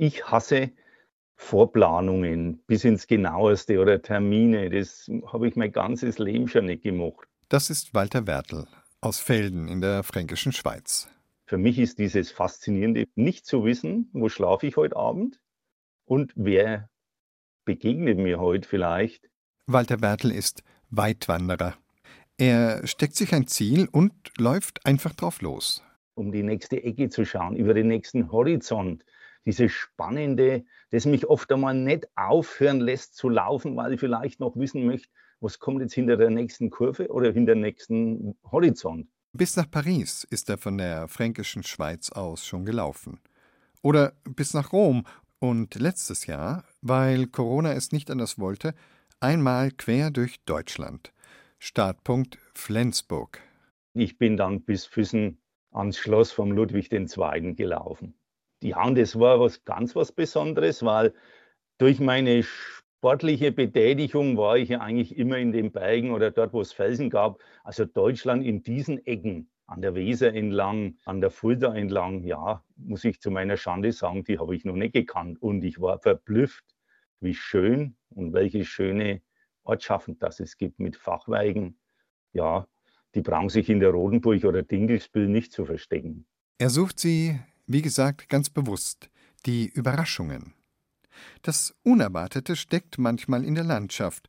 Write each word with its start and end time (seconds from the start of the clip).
Ich 0.00 0.24
hasse 0.26 0.70
Vorplanungen 1.34 2.62
bis 2.68 2.84
ins 2.84 3.08
Genaueste 3.08 3.80
oder 3.80 4.00
Termine. 4.00 4.70
Das 4.70 5.10
habe 5.26 5.48
ich 5.48 5.56
mein 5.56 5.72
ganzes 5.72 6.20
Leben 6.20 6.46
schon 6.46 6.66
nicht 6.66 6.84
gemacht. 6.84 7.26
Das 7.48 7.68
ist 7.68 7.94
Walter 7.94 8.28
Wertel 8.28 8.68
aus 9.00 9.18
Felden 9.18 9.66
in 9.66 9.80
der 9.80 10.04
fränkischen 10.04 10.52
Schweiz. 10.52 11.08
Für 11.46 11.58
mich 11.58 11.80
ist 11.80 11.98
dieses 11.98 12.30
Faszinierende, 12.30 13.06
nicht 13.16 13.44
zu 13.44 13.64
wissen, 13.64 14.08
wo 14.12 14.28
schlafe 14.28 14.68
ich 14.68 14.76
heute 14.76 14.94
Abend 14.94 15.40
und 16.04 16.32
wer 16.36 16.88
begegnet 17.64 18.18
mir 18.18 18.38
heute 18.38 18.68
vielleicht. 18.68 19.28
Walter 19.66 20.00
Wertel 20.00 20.30
ist 20.30 20.62
Weitwanderer. 20.90 21.74
Er 22.36 22.86
steckt 22.86 23.16
sich 23.16 23.34
ein 23.34 23.48
Ziel 23.48 23.88
und 23.90 24.12
läuft 24.38 24.86
einfach 24.86 25.14
drauf 25.14 25.40
los. 25.40 25.82
Um 26.14 26.30
die 26.30 26.44
nächste 26.44 26.84
Ecke 26.84 27.08
zu 27.08 27.24
schauen, 27.24 27.56
über 27.56 27.74
den 27.74 27.88
nächsten 27.88 28.30
Horizont. 28.30 29.04
Dieses 29.48 29.72
Spannende, 29.72 30.66
das 30.90 31.06
mich 31.06 31.26
oft 31.26 31.50
einmal 31.50 31.72
nicht 31.72 32.06
aufhören 32.16 32.80
lässt 32.80 33.16
zu 33.16 33.30
laufen, 33.30 33.78
weil 33.78 33.94
ich 33.94 34.00
vielleicht 34.00 34.40
noch 34.40 34.54
wissen 34.56 34.84
möchte, 34.84 35.08
was 35.40 35.58
kommt 35.58 35.80
jetzt 35.80 35.94
hinter 35.94 36.18
der 36.18 36.28
nächsten 36.28 36.68
Kurve 36.68 37.08
oder 37.08 37.32
hinter 37.32 37.54
dem 37.54 37.62
nächsten 37.62 38.36
Horizont. 38.52 39.08
Bis 39.32 39.56
nach 39.56 39.70
Paris 39.70 40.26
ist 40.28 40.50
er 40.50 40.58
von 40.58 40.76
der 40.76 41.08
fränkischen 41.08 41.62
Schweiz 41.62 42.12
aus 42.12 42.46
schon 42.46 42.66
gelaufen. 42.66 43.20
Oder 43.80 44.12
bis 44.24 44.52
nach 44.52 44.70
Rom 44.70 45.06
und 45.38 45.76
letztes 45.76 46.26
Jahr, 46.26 46.64
weil 46.82 47.26
Corona 47.26 47.72
es 47.72 47.90
nicht 47.90 48.10
anders 48.10 48.38
wollte, 48.38 48.74
einmal 49.18 49.70
quer 49.70 50.10
durch 50.10 50.44
Deutschland. 50.44 51.14
Startpunkt 51.58 52.36
Flensburg. 52.52 53.40
Ich 53.94 54.18
bin 54.18 54.36
dann 54.36 54.60
bis 54.60 54.84
Füssen 54.84 55.40
ans 55.70 55.96
Schloss 55.96 56.32
vom 56.32 56.52
Ludwig 56.52 56.92
II. 56.92 57.54
gelaufen. 57.54 58.12
Ja, 58.62 58.84
und 58.84 58.98
das 58.98 59.18
war 59.18 59.38
was 59.40 59.64
ganz 59.64 59.94
was 59.94 60.12
Besonderes, 60.12 60.84
weil 60.84 61.14
durch 61.78 62.00
meine 62.00 62.42
sportliche 62.42 63.52
Betätigung 63.52 64.36
war 64.36 64.58
ich 64.58 64.70
ja 64.70 64.80
eigentlich 64.80 65.16
immer 65.16 65.38
in 65.38 65.52
den 65.52 65.70
Bergen 65.70 66.10
oder 66.10 66.32
dort, 66.32 66.52
wo 66.52 66.60
es 66.60 66.72
Felsen 66.72 67.10
gab. 67.10 67.40
Also 67.62 67.84
Deutschland 67.84 68.44
in 68.44 68.62
diesen 68.62 69.06
Ecken, 69.06 69.48
an 69.66 69.80
der 69.80 69.94
Weser 69.94 70.34
entlang, 70.34 70.96
an 71.04 71.20
der 71.20 71.30
Fulda 71.30 71.74
entlang, 71.74 72.24
ja, 72.24 72.64
muss 72.76 73.04
ich 73.04 73.20
zu 73.20 73.30
meiner 73.30 73.56
Schande 73.56 73.92
sagen, 73.92 74.24
die 74.24 74.40
habe 74.40 74.56
ich 74.56 74.64
noch 74.64 74.74
nicht 74.74 74.94
gekannt. 74.94 75.40
Und 75.40 75.62
ich 75.62 75.80
war 75.80 76.00
verblüfft, 76.00 76.64
wie 77.20 77.34
schön 77.34 77.96
und 78.10 78.32
welche 78.32 78.64
schöne 78.64 79.22
Ortschaften 79.62 80.18
das 80.18 80.40
es 80.40 80.56
gibt 80.56 80.80
mit 80.80 80.96
Fachweigen. 80.96 81.78
Ja, 82.32 82.66
die 83.14 83.20
brauchen 83.20 83.50
sich 83.50 83.70
in 83.70 83.78
der 83.78 83.90
Rodenburg 83.90 84.44
oder 84.44 84.62
Dingelsbüll 84.62 85.28
nicht 85.28 85.52
zu 85.52 85.64
verstecken. 85.64 86.26
Er 86.58 86.70
sucht 86.70 86.98
sie, 86.98 87.38
wie 87.68 87.82
gesagt, 87.82 88.28
ganz 88.28 88.50
bewusst, 88.50 89.08
die 89.46 89.68
Überraschungen. 89.68 90.54
Das 91.42 91.74
Unerwartete 91.84 92.56
steckt 92.56 92.98
manchmal 92.98 93.44
in 93.44 93.54
der 93.54 93.64
Landschaft, 93.64 94.28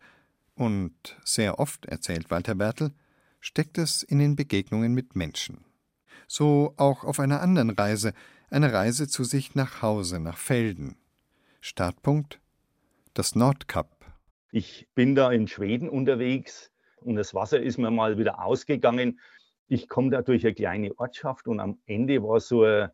und 0.56 1.18
sehr 1.24 1.58
oft, 1.58 1.86
erzählt 1.86 2.30
Walter 2.30 2.54
Bertel, 2.54 2.92
steckt 3.40 3.78
es 3.78 4.04
in 4.04 4.20
den 4.20 4.36
Begegnungen 4.36 4.94
mit 4.94 5.16
Menschen. 5.16 5.64
So 6.28 6.74
auch 6.76 7.06
auf 7.06 7.22
einer 7.22 7.42
anderen 7.42 7.70
Reise, 7.70 8.14
eine 8.50 8.74
Reise 8.74 9.08
zu 9.08 9.24
sich 9.24 9.56
nach 9.56 9.82
Hause, 9.82 10.20
nach 10.20 10.38
Felden. 10.38 10.98
Startpunkt 11.62 12.42
das 13.14 13.36
Nordkap. 13.36 14.06
Ich 14.52 14.88
bin 14.96 15.16
da 15.16 15.32
in 15.32 15.48
Schweden 15.48 15.90
unterwegs 15.90 16.72
und 16.98 17.16
das 17.16 17.34
Wasser 17.34 17.62
ist 17.62 17.78
mir 17.78 17.92
mal 17.92 18.18
wieder 18.18 18.44
ausgegangen. 18.44 19.20
Ich 19.68 19.88
komme 19.88 20.10
da 20.10 20.22
durch 20.22 20.46
eine 20.46 20.56
kleine 20.56 21.00
Ortschaft 21.00 21.48
und 21.48 21.60
am 21.60 21.80
Ende 21.86 22.22
war 22.22 22.40
so 22.40 22.64
ein, 22.64 22.90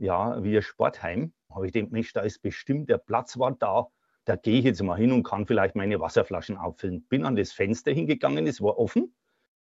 ja, 0.00 0.42
wie 0.42 0.56
ein 0.56 0.62
Sportheim. 0.62 1.32
Habe 1.54 1.66
ich 1.66 1.72
gedacht, 1.72 1.92
Mensch, 1.92 2.12
da 2.12 2.20
ist 2.22 2.40
bestimmt 2.42 2.88
der 2.88 2.98
Platzwart 2.98 3.62
da. 3.62 3.88
Da 4.24 4.36
gehe 4.36 4.58
ich 4.58 4.64
jetzt 4.64 4.82
mal 4.82 4.96
hin 4.96 5.12
und 5.12 5.22
kann 5.22 5.46
vielleicht 5.46 5.76
meine 5.76 6.00
Wasserflaschen 6.00 6.56
auffüllen. 6.56 7.02
Bin 7.08 7.24
an 7.24 7.36
das 7.36 7.52
Fenster 7.52 7.92
hingegangen, 7.92 8.46
es 8.46 8.60
war 8.60 8.78
offen 8.78 9.14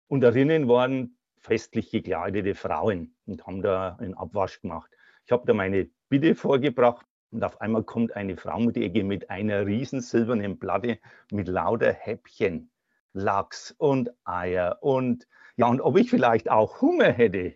und 0.08 0.21
darinnen 0.21 0.67
waren 0.67 1.17
festlich 1.39 1.92
gekleidete 1.92 2.55
Frauen 2.55 3.16
und 3.26 3.45
haben 3.45 3.61
da 3.61 3.95
einen 3.99 4.16
Abwasch 4.16 4.61
gemacht. 4.61 4.92
Ich 5.26 5.32
habe 5.32 5.45
da 5.45 5.54
meine 5.54 5.89
Bitte 6.10 6.36
vorgebracht 6.36 7.05
und 7.32 7.43
auf 7.43 7.61
einmal 7.61 7.83
kommt 7.83 8.16
eine 8.16 8.37
Frau 8.37 8.60
mit 8.60 8.76
die 8.76 8.86
Ecke 8.86 9.04
mit 9.04 9.30
einer 9.30 9.66
riesen 9.66 10.02
silbernen 10.02 10.60
Platte 10.60 10.99
mit 11.32 11.48
lauter 11.48 11.93
Häppchen, 11.93 12.71
Lachs 13.14 13.76
und 13.77 14.11
Eier 14.26 14.77
und 14.82 15.27
ja, 15.58 15.67
und 15.67 15.82
ob 15.82 15.98
ich 15.98 16.10
vielleicht 16.10 16.52
auch 16.52 16.82
Hunger 16.82 17.11
hätte. 17.11 17.55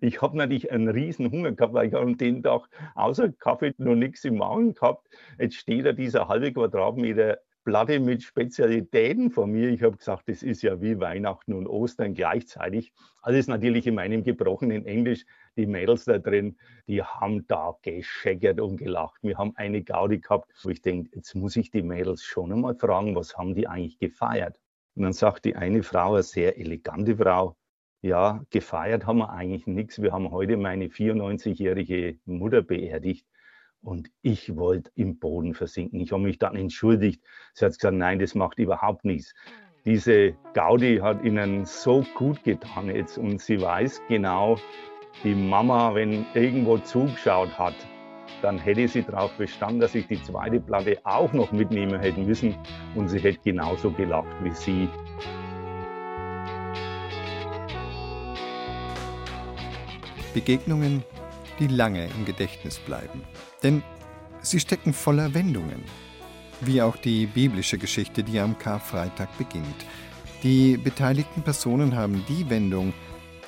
Ich 0.00 0.22
habe 0.22 0.36
natürlich 0.36 0.70
einen 0.70 0.88
riesen 0.88 1.30
Hunger 1.30 1.52
gehabt, 1.52 1.74
weil 1.74 1.88
ich 1.88 1.94
an 1.94 2.16
dem 2.16 2.42
Tag 2.42 2.68
außer 2.94 3.30
Kaffee 3.32 3.74
noch 3.78 3.94
nichts 3.94 4.24
im 4.24 4.38
Magen 4.38 4.74
gehabt. 4.74 5.08
Jetzt 5.38 5.56
steht 5.56 5.86
da 5.86 5.92
dieser 5.92 6.28
halbe 6.28 6.52
Quadratmeter 6.52 7.38
Platte 7.62 8.00
mit 8.00 8.22
Spezialitäten 8.22 9.30
von 9.30 9.50
mir. 9.50 9.68
Ich 9.68 9.82
habe 9.82 9.96
gesagt, 9.96 10.28
das 10.28 10.42
ist 10.42 10.62
ja 10.62 10.80
wie 10.80 10.98
Weihnachten 10.98 11.52
und 11.52 11.66
Ostern 11.66 12.14
gleichzeitig. 12.14 12.92
Alles 13.20 13.48
natürlich 13.48 13.86
in 13.86 13.96
meinem 13.96 14.24
gebrochenen 14.24 14.86
Englisch. 14.86 15.26
Die 15.56 15.66
Mädels 15.66 16.06
da 16.06 16.18
drin, 16.18 16.56
die 16.86 17.02
haben 17.02 17.46
da 17.48 17.76
gescheckert 17.82 18.60
und 18.60 18.78
gelacht. 18.78 19.22
Wir 19.22 19.36
haben 19.36 19.52
eine 19.56 19.82
Gaudi 19.82 20.20
gehabt, 20.20 20.50
wo 20.62 20.70
ich 20.70 20.80
denke, 20.80 21.10
jetzt 21.14 21.34
muss 21.34 21.54
ich 21.56 21.70
die 21.70 21.82
Mädels 21.82 22.22
schon 22.22 22.50
einmal 22.50 22.76
fragen, 22.76 23.14
was 23.14 23.36
haben 23.36 23.54
die 23.54 23.68
eigentlich 23.68 23.98
gefeiert? 23.98 24.58
Und 24.94 25.02
dann 25.02 25.12
sagt 25.12 25.44
die 25.44 25.54
eine 25.54 25.82
Frau, 25.82 26.14
eine 26.14 26.22
sehr 26.22 26.58
elegante 26.58 27.16
Frau, 27.16 27.56
ja, 28.02 28.42
gefeiert 28.50 29.06
haben 29.06 29.18
wir 29.18 29.30
eigentlich 29.30 29.66
nichts. 29.66 30.00
Wir 30.00 30.12
haben 30.12 30.30
heute 30.30 30.56
meine 30.56 30.86
94-jährige 30.86 32.18
Mutter 32.24 32.62
beerdigt. 32.62 33.26
Und 33.82 34.10
ich 34.20 34.56
wollte 34.56 34.90
im 34.94 35.18
Boden 35.18 35.54
versinken. 35.54 36.00
Ich 36.00 36.12
habe 36.12 36.22
mich 36.22 36.38
dann 36.38 36.54
entschuldigt. 36.54 37.22
Sie 37.54 37.64
hat 37.64 37.72
gesagt, 37.72 37.96
nein, 37.96 38.18
das 38.18 38.34
macht 38.34 38.58
überhaupt 38.58 39.04
nichts. 39.04 39.34
Diese 39.86 40.34
Gaudi 40.52 40.98
hat 40.98 41.24
ihnen 41.24 41.64
so 41.64 42.04
gut 42.14 42.44
getan 42.44 42.94
jetzt 42.94 43.16
und 43.16 43.40
sie 43.40 43.60
weiß 43.60 44.02
genau, 44.08 44.58
die 45.24 45.34
Mama, 45.34 45.94
wenn 45.94 46.26
irgendwo 46.34 46.76
zugeschaut 46.76 47.58
hat, 47.58 47.74
dann 48.42 48.58
hätte 48.58 48.86
sie 48.88 49.02
darauf 49.02 49.32
bestanden, 49.38 49.80
dass 49.80 49.94
ich 49.94 50.06
die 50.06 50.22
zweite 50.22 50.60
Platte 50.60 50.98
auch 51.04 51.32
noch 51.32 51.50
mitnehmen 51.52 51.98
hätte 51.98 52.20
müssen 52.20 52.54
und 52.94 53.08
sie 53.08 53.18
hätte 53.18 53.40
genauso 53.42 53.90
gelacht 53.90 54.28
wie 54.42 54.52
sie. 54.52 54.88
Begegnungen, 60.32 61.04
die 61.58 61.66
lange 61.66 62.06
im 62.06 62.24
Gedächtnis 62.24 62.78
bleiben. 62.78 63.22
Denn 63.62 63.82
sie 64.40 64.60
stecken 64.60 64.92
voller 64.92 65.34
Wendungen. 65.34 65.82
Wie 66.60 66.82
auch 66.82 66.96
die 66.96 67.26
biblische 67.26 67.78
Geschichte, 67.78 68.22
die 68.22 68.38
am 68.38 68.58
Karfreitag 68.58 69.36
beginnt. 69.38 69.86
Die 70.42 70.76
beteiligten 70.76 71.42
Personen 71.42 71.96
haben 71.96 72.24
die 72.28 72.48
Wendung, 72.48 72.92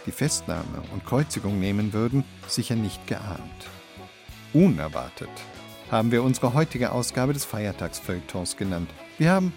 die 0.07 0.13
Festnahme 0.13 0.83
und 0.93 1.05
Kreuzigung 1.05 1.59
nehmen 1.59 1.93
würden, 1.93 2.25
sicher 2.49 2.77
nicht 2.77 3.07
geahnt. 3.07 3.41
Unerwartet 4.53 5.31
haben 5.91 6.11
wir 6.11 6.23
unsere 6.23 6.55
heutige 6.55 6.93
Ausgabe 6.93 7.33
des 7.33 7.45
Feiertagsfeuilletons 7.45 8.57
genannt. 8.57 8.91
Wir 9.19 9.31
haben 9.31 9.53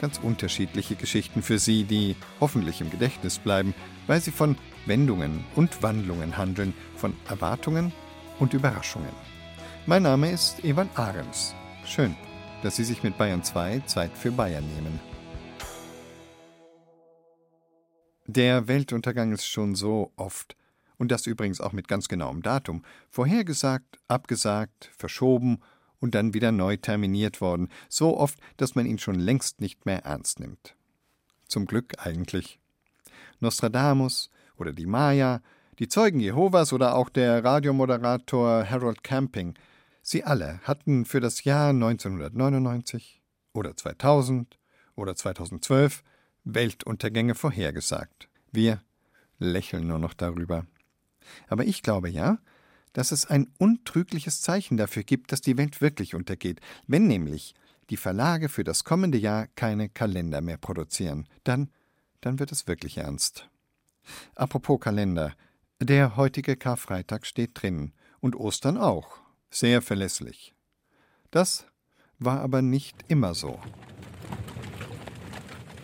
ganz 0.00 0.18
unterschiedliche 0.18 0.94
Geschichten 0.94 1.42
für 1.42 1.58
Sie, 1.58 1.84
die 1.84 2.16
hoffentlich 2.40 2.80
im 2.80 2.90
Gedächtnis 2.90 3.38
bleiben, 3.38 3.74
weil 4.06 4.20
sie 4.20 4.30
von 4.30 4.56
Wendungen 4.86 5.44
und 5.56 5.82
Wandlungen 5.82 6.36
handeln, 6.36 6.74
von 6.96 7.14
Erwartungen 7.28 7.92
und 8.38 8.54
Überraschungen. 8.54 9.12
Mein 9.86 10.02
Name 10.02 10.30
ist 10.30 10.64
Evan 10.64 10.88
Ahrens. 10.94 11.54
Schön, 11.84 12.16
dass 12.62 12.76
Sie 12.76 12.84
sich 12.84 13.02
mit 13.02 13.18
Bayern 13.18 13.42
2 13.42 13.80
Zeit 13.80 14.16
für 14.16 14.32
Bayern 14.32 14.66
nehmen. 14.74 15.00
Der 18.26 18.68
Weltuntergang 18.68 19.32
ist 19.32 19.46
schon 19.46 19.74
so 19.74 20.12
oft, 20.16 20.56
und 20.98 21.10
das 21.10 21.26
übrigens 21.26 21.60
auch 21.60 21.72
mit 21.72 21.88
ganz 21.88 22.06
genauem 22.06 22.42
Datum, 22.42 22.84
vorhergesagt, 23.10 23.98
abgesagt, 24.06 24.90
verschoben 24.96 25.60
und 25.98 26.14
dann 26.14 26.32
wieder 26.32 26.52
neu 26.52 26.76
terminiert 26.76 27.40
worden, 27.40 27.68
so 27.88 28.16
oft, 28.16 28.38
dass 28.56 28.74
man 28.74 28.86
ihn 28.86 28.98
schon 28.98 29.16
längst 29.16 29.60
nicht 29.60 29.84
mehr 29.84 30.04
ernst 30.04 30.40
nimmt. 30.40 30.76
Zum 31.48 31.66
Glück 31.66 31.94
eigentlich. 31.98 32.60
Nostradamus 33.40 34.30
oder 34.60 34.72
die 34.72 34.86
Maya, 34.86 35.40
die 35.78 35.88
Zeugen 35.88 36.20
Jehovas 36.20 36.72
oder 36.72 36.94
auch 36.94 37.08
der 37.08 37.42
Radiomoderator 37.42 38.68
Harold 38.68 39.02
Camping, 39.02 39.54
sie 40.02 40.24
alle 40.24 40.60
hatten 40.64 41.04
für 41.04 41.20
das 41.20 41.44
Jahr 41.44 41.70
1999 41.70 43.22
oder 43.54 43.76
2000 43.76 44.58
oder 44.94 45.16
2012 45.16 46.02
Weltuntergänge 46.44 47.34
vorhergesagt. 47.34 48.28
Wir 48.52 48.82
lächeln 49.38 49.86
nur 49.86 49.98
noch 49.98 50.14
darüber. 50.14 50.66
Aber 51.48 51.64
ich 51.64 51.82
glaube 51.82 52.10
ja, 52.10 52.38
dass 52.92 53.12
es 53.12 53.26
ein 53.26 53.48
untrügliches 53.58 54.42
Zeichen 54.42 54.76
dafür 54.76 55.04
gibt, 55.04 55.32
dass 55.32 55.40
die 55.40 55.56
Welt 55.56 55.80
wirklich 55.80 56.14
untergeht. 56.14 56.60
Wenn 56.86 57.06
nämlich 57.06 57.54
die 57.88 57.96
Verlage 57.96 58.48
für 58.48 58.64
das 58.64 58.84
kommende 58.84 59.18
Jahr 59.18 59.46
keine 59.48 59.88
Kalender 59.88 60.40
mehr 60.40 60.58
produzieren, 60.58 61.26
dann, 61.44 61.70
dann 62.20 62.38
wird 62.38 62.52
es 62.52 62.66
wirklich 62.66 62.98
ernst. 62.98 63.48
Apropos 64.34 64.80
Kalender. 64.80 65.34
Der 65.80 66.16
heutige 66.16 66.56
Karfreitag 66.56 67.26
steht 67.26 67.50
drin. 67.54 67.92
Und 68.20 68.36
Ostern 68.36 68.76
auch. 68.76 69.18
Sehr 69.50 69.82
verlässlich. 69.82 70.54
Das 71.30 71.66
war 72.18 72.40
aber 72.40 72.62
nicht 72.62 73.04
immer 73.08 73.34
so. 73.34 73.58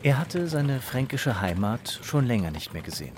Er 0.02 0.18
hatte 0.18 0.46
seine 0.46 0.80
fränkische 0.80 1.40
Heimat 1.40 2.00
schon 2.02 2.26
länger 2.26 2.50
nicht 2.50 2.72
mehr 2.72 2.82
gesehen. 2.82 3.14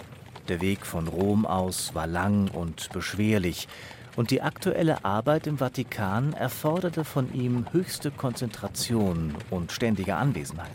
Der 0.49 0.63
Weg 0.63 0.87
von 0.87 1.09
Rom 1.09 1.45
aus 1.45 1.95
war 1.95 2.07
lang 2.07 2.49
und 2.49 2.91
beschwerlich, 2.93 3.69
und 4.17 4.31
die 4.33 4.43
aktuelle 4.43 5.05
Arbeit 5.05 5.47
im 5.47 5.59
Vatikan 5.59 6.33
erforderte 6.33 7.05
von 7.05 7.33
ihm 7.35 7.67
höchste 7.73 8.11
Konzentration 8.11 9.37
und 9.51 9.71
ständige 9.71 10.17
Anwesenheit. 10.17 10.71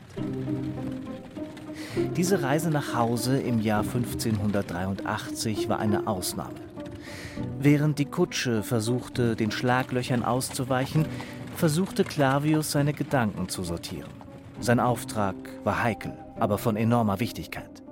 Diese 2.16 2.42
Reise 2.42 2.72
nach 2.72 2.96
Hause 2.96 3.40
im 3.40 3.60
Jahr 3.60 3.82
1583 3.82 5.70
war 5.70 5.80
eine 5.80 6.08
Ausnahme. 6.08 6.56
Während 7.60 8.00
die 8.00 8.06
Kutsche 8.06 8.64
versuchte, 8.64 9.36
den 9.36 9.52
Schlaglöchern 9.52 10.24
auszuweichen, 10.24 11.06
versuchte 11.56 12.04
Clavius 12.04 12.72
seine 12.72 12.94
Gedanken 12.94 13.48
zu 13.48 13.64
sortieren. 13.64 14.10
Sein 14.60 14.80
Auftrag 14.80 15.36
war 15.64 15.84
heikel, 15.84 16.14
aber 16.40 16.58
von 16.58 16.76
enormer 16.76 17.20
Wichtigkeit. 17.20 17.84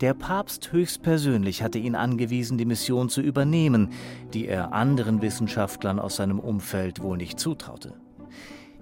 Der 0.00 0.14
Papst 0.14 0.72
höchstpersönlich 0.72 1.62
hatte 1.62 1.78
ihn 1.78 1.94
angewiesen, 1.94 2.58
die 2.58 2.64
Mission 2.64 3.08
zu 3.08 3.20
übernehmen, 3.20 3.90
die 4.32 4.46
er 4.46 4.72
anderen 4.72 5.22
Wissenschaftlern 5.22 5.98
aus 5.98 6.16
seinem 6.16 6.40
Umfeld 6.40 7.02
wohl 7.02 7.16
nicht 7.16 7.40
zutraute. 7.40 7.94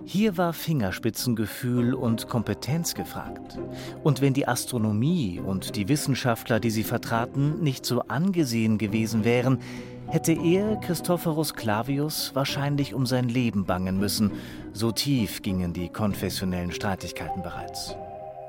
Hier 0.07 0.37
war 0.37 0.53
Fingerspitzengefühl 0.53 1.95
und 1.95 2.29
Kompetenz 2.29 2.95
gefragt. 2.95 3.59
Und 4.03 4.21
wenn 4.21 4.35
die 4.35 4.47
Astronomie 4.47 5.41
und 5.41 5.77
die 5.77 5.89
Wissenschaftler, 5.89 6.61
die 6.61 6.71
sie 6.71 6.85
vertraten, 6.85 7.63
nicht 7.63 7.87
so 7.87 8.03
angesehen 8.03 8.77
gewesen 8.77 9.25
wären, 9.25 9.61
hätte 10.09 10.33
er, 10.33 10.77
Christophorus 10.77 11.55
Clavius, 11.55 12.35
wahrscheinlich 12.35 12.93
um 12.93 13.07
sein 13.07 13.29
Leben 13.29 13.65
bangen 13.65 13.99
müssen, 13.99 14.33
so 14.73 14.93
tief 14.93 15.41
gingen 15.41 15.73
die 15.73 15.89
konfessionellen 15.89 16.73
Streitigkeiten 16.73 17.43
bereits. 17.43 17.97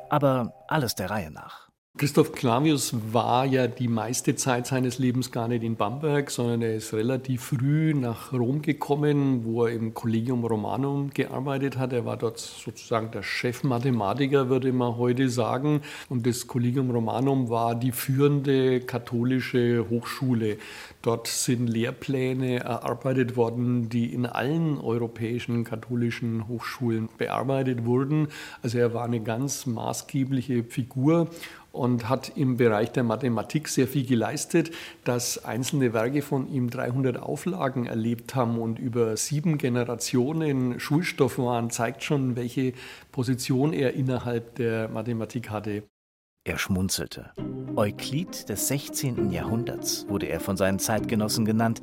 Aber 0.10 0.54
alles 0.68 0.96
der 0.96 1.10
Reihe 1.10 1.32
nach. 1.32 1.65
Christoph 1.98 2.34
Clavius 2.34 2.94
war 3.14 3.46
ja 3.46 3.68
die 3.68 3.88
meiste 3.88 4.36
Zeit 4.36 4.68
seines 4.68 5.00
Lebens 5.00 5.32
gar 5.32 5.48
nicht 5.48 5.64
in 5.64 5.78
Bamberg, 5.78 6.30
sondern 6.30 6.62
er 6.62 6.76
ist 6.76 6.94
relativ 6.94 7.42
früh 7.42 7.94
nach 7.94 8.34
Rom 8.34 8.62
gekommen, 8.62 9.46
wo 9.46 9.64
er 9.64 9.72
im 9.72 9.94
Collegium 9.94 10.44
Romanum 10.44 11.12
gearbeitet 11.14 11.78
hat. 11.78 11.94
Er 11.94 12.04
war 12.04 12.18
dort 12.18 12.40
sozusagen 12.40 13.12
der 13.12 13.24
Chefmathematiker, 13.24 14.50
würde 14.50 14.74
man 14.74 14.98
heute 14.98 15.30
sagen. 15.30 15.84
Und 16.10 16.28
das 16.28 16.48
Collegium 16.48 16.92
Romanum 16.92 17.48
war 17.50 17.76
die 17.76 17.94
führende 17.94 18.82
katholische 18.82 19.86
Hochschule. 19.90 20.58
Dort 21.02 21.28
sind 21.28 21.68
Lehrpläne 21.68 22.60
erarbeitet 22.60 23.38
worden, 23.38 23.88
die 23.88 24.14
in 24.14 24.26
allen 24.26 24.80
europäischen 24.80 25.64
katholischen 25.64 26.50
Hochschulen 26.50 27.08
bearbeitet 27.18 27.86
wurden. 27.86 28.28
Also 28.62 28.80
er 28.80 28.94
war 28.94 29.06
eine 29.06 29.22
ganz 29.22 29.66
maßgebliche 29.66 30.66
Figur 30.66 31.30
und 31.76 32.10
hat 32.10 32.32
im 32.36 32.58
Bereich 32.58 32.92
der 32.92 33.04
Mathematik 33.04 33.68
sehr 33.68 33.88
viel 33.88 34.06
geleistet, 34.06 34.72
dass 35.04 35.44
einzelne 35.46 35.94
Werke 35.94 36.22
von 36.22 36.52
ihm 36.52 36.70
300 36.70 37.18
Auflagen 37.18 37.86
erlebt 37.86 38.36
haben 38.36 38.58
und 38.58 38.80
über 38.80 39.18
sieben 39.18 39.58
Generationen 39.58 40.80
Schulstoff 40.80 41.38
waren, 41.38 41.70
zeigt 41.70 42.04
schon, 42.04 42.36
welche 42.36 42.74
Position 43.12 43.74
er 43.74 43.94
innerhalb 43.94 44.56
der 44.56 44.90
Mathematik 44.90 45.50
hatte. 45.50 45.84
Er 46.48 46.58
schmunzelte. 46.58 47.32
Euklid 47.76 48.50
des 48.50 48.68
16. 48.68 49.32
Jahrhunderts 49.32 50.06
wurde 50.08 50.28
er 50.28 50.40
von 50.40 50.58
seinen 50.58 50.80
Zeitgenossen 50.80 51.44
genannt. 51.44 51.82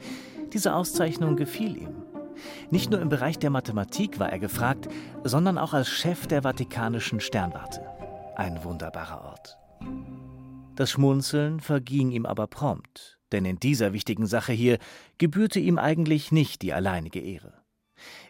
Diese 0.53 0.75
Auszeichnung 0.75 1.37
gefiel 1.37 1.77
ihm. 1.77 1.95
Nicht 2.71 2.91
nur 2.91 3.01
im 3.01 3.09
Bereich 3.09 3.39
der 3.39 3.51
Mathematik 3.51 4.19
war 4.19 4.31
er 4.31 4.39
gefragt, 4.39 4.89
sondern 5.25 5.59
auch 5.59 5.75
als 5.75 5.89
Chef 5.89 6.27
der 6.27 6.43
Vatikanischen 6.43 7.21
Sternwarte. 7.21 7.85
Ein 8.37 8.63
wunderbarer 8.65 9.25
Ort. 9.25 9.59
Das 10.77 10.91
Schmunzeln 10.91 11.61
verging 11.61 12.11
ihm 12.11 12.27
aber 12.27 12.47
prompt, 12.47 13.19
denn 13.31 13.45
in 13.45 13.61
dieser 13.61 13.93
wichtigen 13.93 14.27
Sache 14.27 14.53
hier 14.53 14.79
gebührte 15.19 15.61
ihm 15.61 15.79
eigentlich 15.79 16.33
nicht 16.33 16.63
die 16.63 16.73
alleinige 16.73 17.21
Ehre. 17.21 17.63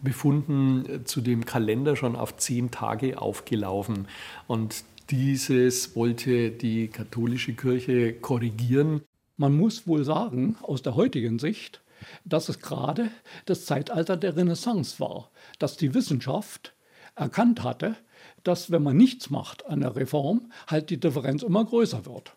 Befunden 0.02 1.04
zu 1.04 1.20
dem 1.20 1.44
Kalender 1.44 1.96
schon 1.96 2.16
auf 2.16 2.36
zehn 2.36 2.70
Tage 2.70 3.20
aufgelaufen. 3.20 4.08
Und 4.46 4.84
dieses 5.10 5.96
wollte 5.96 6.50
die 6.50 6.88
katholische 6.88 7.54
Kirche 7.54 8.12
korrigieren. 8.12 9.02
Man 9.36 9.56
muss 9.56 9.86
wohl 9.86 10.04
sagen, 10.04 10.56
aus 10.62 10.82
der 10.82 10.94
heutigen 10.94 11.38
Sicht, 11.38 11.80
dass 12.24 12.48
es 12.48 12.60
gerade 12.60 13.10
das 13.46 13.64
Zeitalter 13.64 14.16
der 14.16 14.36
Renaissance 14.36 15.00
war, 15.00 15.30
dass 15.58 15.76
die 15.76 15.94
Wissenschaft 15.94 16.74
erkannt 17.14 17.62
hatte, 17.62 17.96
dass 18.44 18.70
wenn 18.70 18.82
man 18.82 18.96
nichts 18.96 19.30
macht 19.30 19.66
an 19.66 19.80
der 19.80 19.96
Reform, 19.96 20.52
halt 20.66 20.90
die 20.90 21.00
Differenz 21.00 21.42
immer 21.42 21.64
größer 21.64 22.06
wird. 22.06 22.34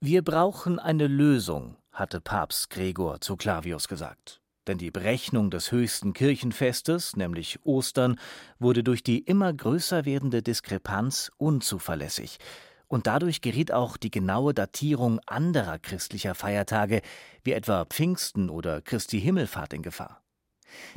Wir 0.00 0.22
brauchen 0.22 0.78
eine 0.78 1.06
Lösung, 1.06 1.76
hatte 1.92 2.20
Papst 2.20 2.70
Gregor 2.70 3.20
zu 3.20 3.36
Clavius 3.36 3.88
gesagt. 3.88 4.41
Denn 4.66 4.78
die 4.78 4.90
Berechnung 4.90 5.50
des 5.50 5.72
höchsten 5.72 6.12
Kirchenfestes, 6.12 7.16
nämlich 7.16 7.58
Ostern, 7.64 8.18
wurde 8.58 8.84
durch 8.84 9.02
die 9.02 9.18
immer 9.18 9.52
größer 9.52 10.04
werdende 10.04 10.42
Diskrepanz 10.42 11.30
unzuverlässig, 11.36 12.38
und 12.86 13.06
dadurch 13.06 13.40
geriet 13.40 13.72
auch 13.72 13.96
die 13.96 14.10
genaue 14.10 14.52
Datierung 14.52 15.18
anderer 15.26 15.78
christlicher 15.78 16.34
Feiertage, 16.34 17.00
wie 17.42 17.52
etwa 17.52 17.86
Pfingsten 17.86 18.50
oder 18.50 18.82
Christi 18.82 19.18
Himmelfahrt 19.18 19.72
in 19.72 19.82
Gefahr. 19.82 20.22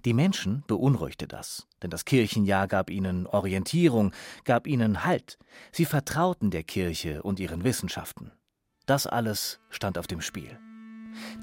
Die 0.04 0.14
Menschen 0.14 0.64
beunruhigte 0.68 1.28
das, 1.28 1.68
denn 1.82 1.90
das 1.90 2.06
Kirchenjahr 2.06 2.68
gab 2.68 2.90
ihnen 2.90 3.28
Orientierung, 3.28 4.12
gab 4.44 4.68
ihnen 4.68 5.06
Halt, 5.06 5.38
sie 5.72 5.86
vertrauten 5.86 6.52
der 6.52 6.64
Kirche 6.64 7.24
und 7.24 7.40
ihren 7.40 7.64
Wissenschaften. 7.64 8.32
Das 8.86 9.08
alles 9.08 9.60
stand 9.70 9.98
auf 9.98 10.08
dem 10.08 10.22
Spiel. 10.22 10.60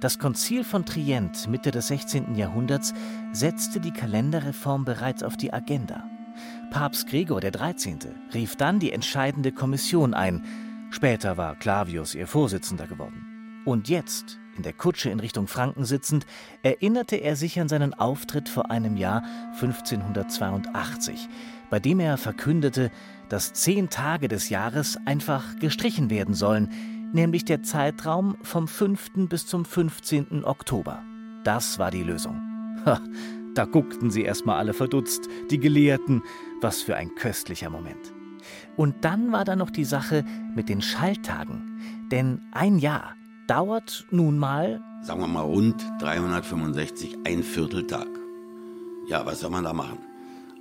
Das 0.01 0.19
Konzil 0.19 0.65
von 0.65 0.85
Trient 0.85 1.49
Mitte 1.49 1.71
des 1.71 1.89
16. 1.89 2.35
Jahrhunderts 2.35 2.95
setzte 3.33 3.81
die 3.81 3.93
Kalenderreform 3.93 4.85
bereits 4.85 5.23
auf 5.23 5.37
die 5.37 5.53
Agenda. 5.53 6.05
Papst 6.71 7.09
Gregor 7.09 7.41
XIII. 7.41 7.99
rief 8.33 8.57
dann 8.57 8.79
die 8.79 8.93
entscheidende 8.93 9.53
Kommission 9.53 10.15
ein. 10.15 10.45
Später 10.91 11.37
war 11.37 11.57
Clavius 11.57 12.15
ihr 12.15 12.27
Vorsitzender 12.27 12.87
geworden. 12.87 13.63
Und 13.65 13.89
jetzt 13.89 14.39
in 14.57 14.63
der 14.63 14.73
Kutsche 14.73 15.11
in 15.11 15.21
Richtung 15.21 15.47
Franken 15.47 15.85
sitzend, 15.85 16.27
erinnerte 16.63 17.17
er 17.17 17.37
sich 17.37 17.61
an 17.61 17.69
seinen 17.69 17.95
Auftritt 17.95 18.49
vor 18.49 18.71
einem 18.71 18.97
Jahr 18.97 19.23
1582, 19.55 21.29
bei 21.71 21.81
dem 21.81 22.01
er 22.01 22.19
verkündete, 22.19 22.91
dass 23.29 23.53
zehn 23.55 23.89
Tage 23.89 24.29
des 24.29 24.51
Jahres 24.51 24.99
einfach 25.07 25.59
gestrichen 25.59 26.11
werden 26.11 26.35
sollen, 26.35 26.69
nämlich 27.13 27.45
der 27.45 27.63
Zeitraum 27.63 28.37
vom 28.43 28.69
5. 28.69 29.29
bis 29.29 29.47
zum 29.47 29.65
15. 29.65 30.45
Oktober. 30.45 31.03
Das 31.45 31.79
war 31.79 31.91
die 31.91 32.03
Lösung. 32.03 32.41
Ha, 32.87 33.01
da 33.55 33.65
guckten 33.65 34.11
sie 34.11 34.23
erstmal 34.23 34.59
alle 34.59 34.73
verdutzt, 34.73 35.29
die 35.51 35.59
Gelehrten, 35.59 36.23
was 36.61 36.83
für 36.83 36.97
ein 36.97 37.15
köstlicher 37.15 37.71
Moment. 37.71 38.13
Und 38.77 39.05
dann 39.05 39.33
war 39.33 39.45
da 39.45 39.57
noch 39.57 39.71
die 39.71 39.85
Sache 39.85 40.25
mit 40.55 40.69
den 40.69 40.83
Schalltagen. 40.83 42.09
Denn 42.11 42.41
ein 42.53 42.79
Jahr 42.79 43.15
dauert 43.47 44.07
nun 44.11 44.39
mal. 44.39 44.81
Sagen 45.03 45.21
wir 45.21 45.29
mal 45.29 45.43
rund 45.43 45.85
365, 46.01 47.19
ein 47.25 47.43
Vierteltag. 47.43 48.09
Ja, 49.09 49.27
was 49.27 49.41
soll 49.41 49.51
man 49.51 49.65
da 49.65 49.73
machen? 49.73 49.99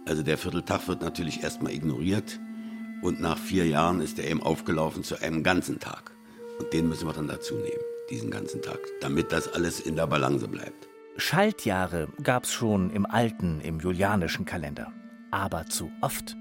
Also 0.05 0.23
der 0.23 0.37
Vierteltag 0.37 0.87
wird 0.87 1.01
natürlich 1.01 1.43
erstmal 1.43 1.73
ignoriert 1.73 2.39
und 3.01 3.21
nach 3.21 3.37
vier 3.37 3.67
Jahren 3.67 4.01
ist 4.01 4.19
er 4.19 4.29
eben 4.29 4.41
aufgelaufen 4.41 5.03
zu 5.03 5.21
einem 5.21 5.43
ganzen 5.43 5.79
Tag. 5.79 6.11
Und 6.61 6.71
den 6.73 6.89
müssen 6.89 7.07
wir 7.07 7.13
dann 7.13 7.27
dazu 7.27 7.55
nehmen, 7.55 7.81
diesen 8.11 8.29
ganzen 8.29 8.61
Tag, 8.61 8.77
damit 8.99 9.31
das 9.31 9.51
alles 9.51 9.79
in 9.79 9.95
der 9.95 10.05
Balance 10.05 10.47
bleibt. 10.47 10.87
Schaltjahre 11.17 12.07
gab 12.21 12.43
es 12.43 12.51
schon 12.53 12.91
im 12.91 13.07
alten, 13.07 13.61
im 13.61 13.79
julianischen 13.79 14.45
Kalender. 14.45 14.93
Aber 15.31 15.65
zu 15.65 15.91
oft. 16.01 16.35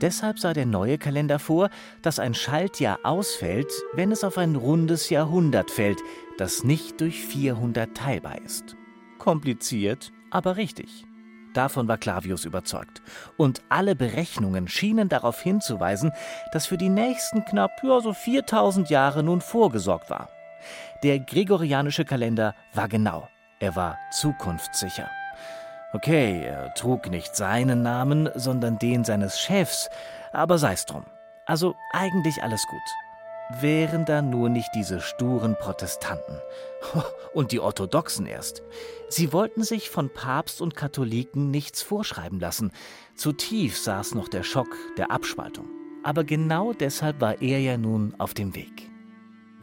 Deshalb 0.00 0.38
sah 0.38 0.52
der 0.52 0.64
neue 0.64 0.96
Kalender 0.96 1.40
vor, 1.40 1.70
dass 2.02 2.20
ein 2.20 2.34
Schaltjahr 2.34 3.00
ausfällt, 3.02 3.72
wenn 3.94 4.12
es 4.12 4.22
auf 4.22 4.38
ein 4.38 4.54
rundes 4.54 5.10
Jahrhundert 5.10 5.72
fällt, 5.72 5.98
das 6.36 6.62
nicht 6.62 7.00
durch 7.00 7.20
400 7.24 7.96
teilbar 7.96 8.40
ist. 8.44 8.76
Kompliziert, 9.18 10.12
aber 10.30 10.56
richtig. 10.56 11.07
Davon 11.54 11.88
war 11.88 11.98
Clavius 11.98 12.44
überzeugt. 12.44 13.02
Und 13.36 13.62
alle 13.68 13.94
Berechnungen 13.94 14.68
schienen 14.68 15.08
darauf 15.08 15.40
hinzuweisen, 15.40 16.12
dass 16.52 16.66
für 16.66 16.78
die 16.78 16.88
nächsten 16.88 17.44
knapp 17.44 17.70
ja, 17.82 18.00
so 18.00 18.12
4000 18.12 18.90
Jahre 18.90 19.22
nun 19.22 19.40
vorgesorgt 19.40 20.10
war. 20.10 20.28
Der 21.02 21.20
gregorianische 21.20 22.04
Kalender 22.04 22.54
war 22.74 22.88
genau. 22.88 23.28
Er 23.60 23.76
war 23.76 23.98
zukunftssicher. 24.10 25.08
Okay, 25.92 26.44
er 26.44 26.74
trug 26.74 27.08
nicht 27.10 27.34
seinen 27.34 27.82
Namen, 27.82 28.28
sondern 28.34 28.78
den 28.78 29.04
seines 29.04 29.40
Chefs, 29.40 29.88
aber 30.32 30.58
sei's 30.58 30.84
drum. 30.84 31.04
Also 31.46 31.74
eigentlich 31.92 32.42
alles 32.42 32.66
gut. 32.66 33.07
Wären 33.50 34.04
da 34.04 34.20
nur 34.20 34.50
nicht 34.50 34.68
diese 34.74 35.00
sturen 35.00 35.56
Protestanten. 35.58 36.38
Und 37.32 37.50
die 37.50 37.60
Orthodoxen 37.60 38.26
erst. 38.26 38.62
Sie 39.08 39.32
wollten 39.32 39.62
sich 39.62 39.88
von 39.88 40.10
Papst 40.10 40.60
und 40.60 40.76
Katholiken 40.76 41.50
nichts 41.50 41.80
vorschreiben 41.80 42.40
lassen. 42.40 42.72
Zu 43.16 43.32
tief 43.32 43.78
saß 43.78 44.14
noch 44.14 44.28
der 44.28 44.42
Schock 44.42 44.76
der 44.98 45.10
Abspaltung. 45.10 45.66
Aber 46.04 46.24
genau 46.24 46.74
deshalb 46.74 47.22
war 47.22 47.40
er 47.40 47.58
ja 47.60 47.78
nun 47.78 48.14
auf 48.18 48.34
dem 48.34 48.54
Weg. 48.54 48.90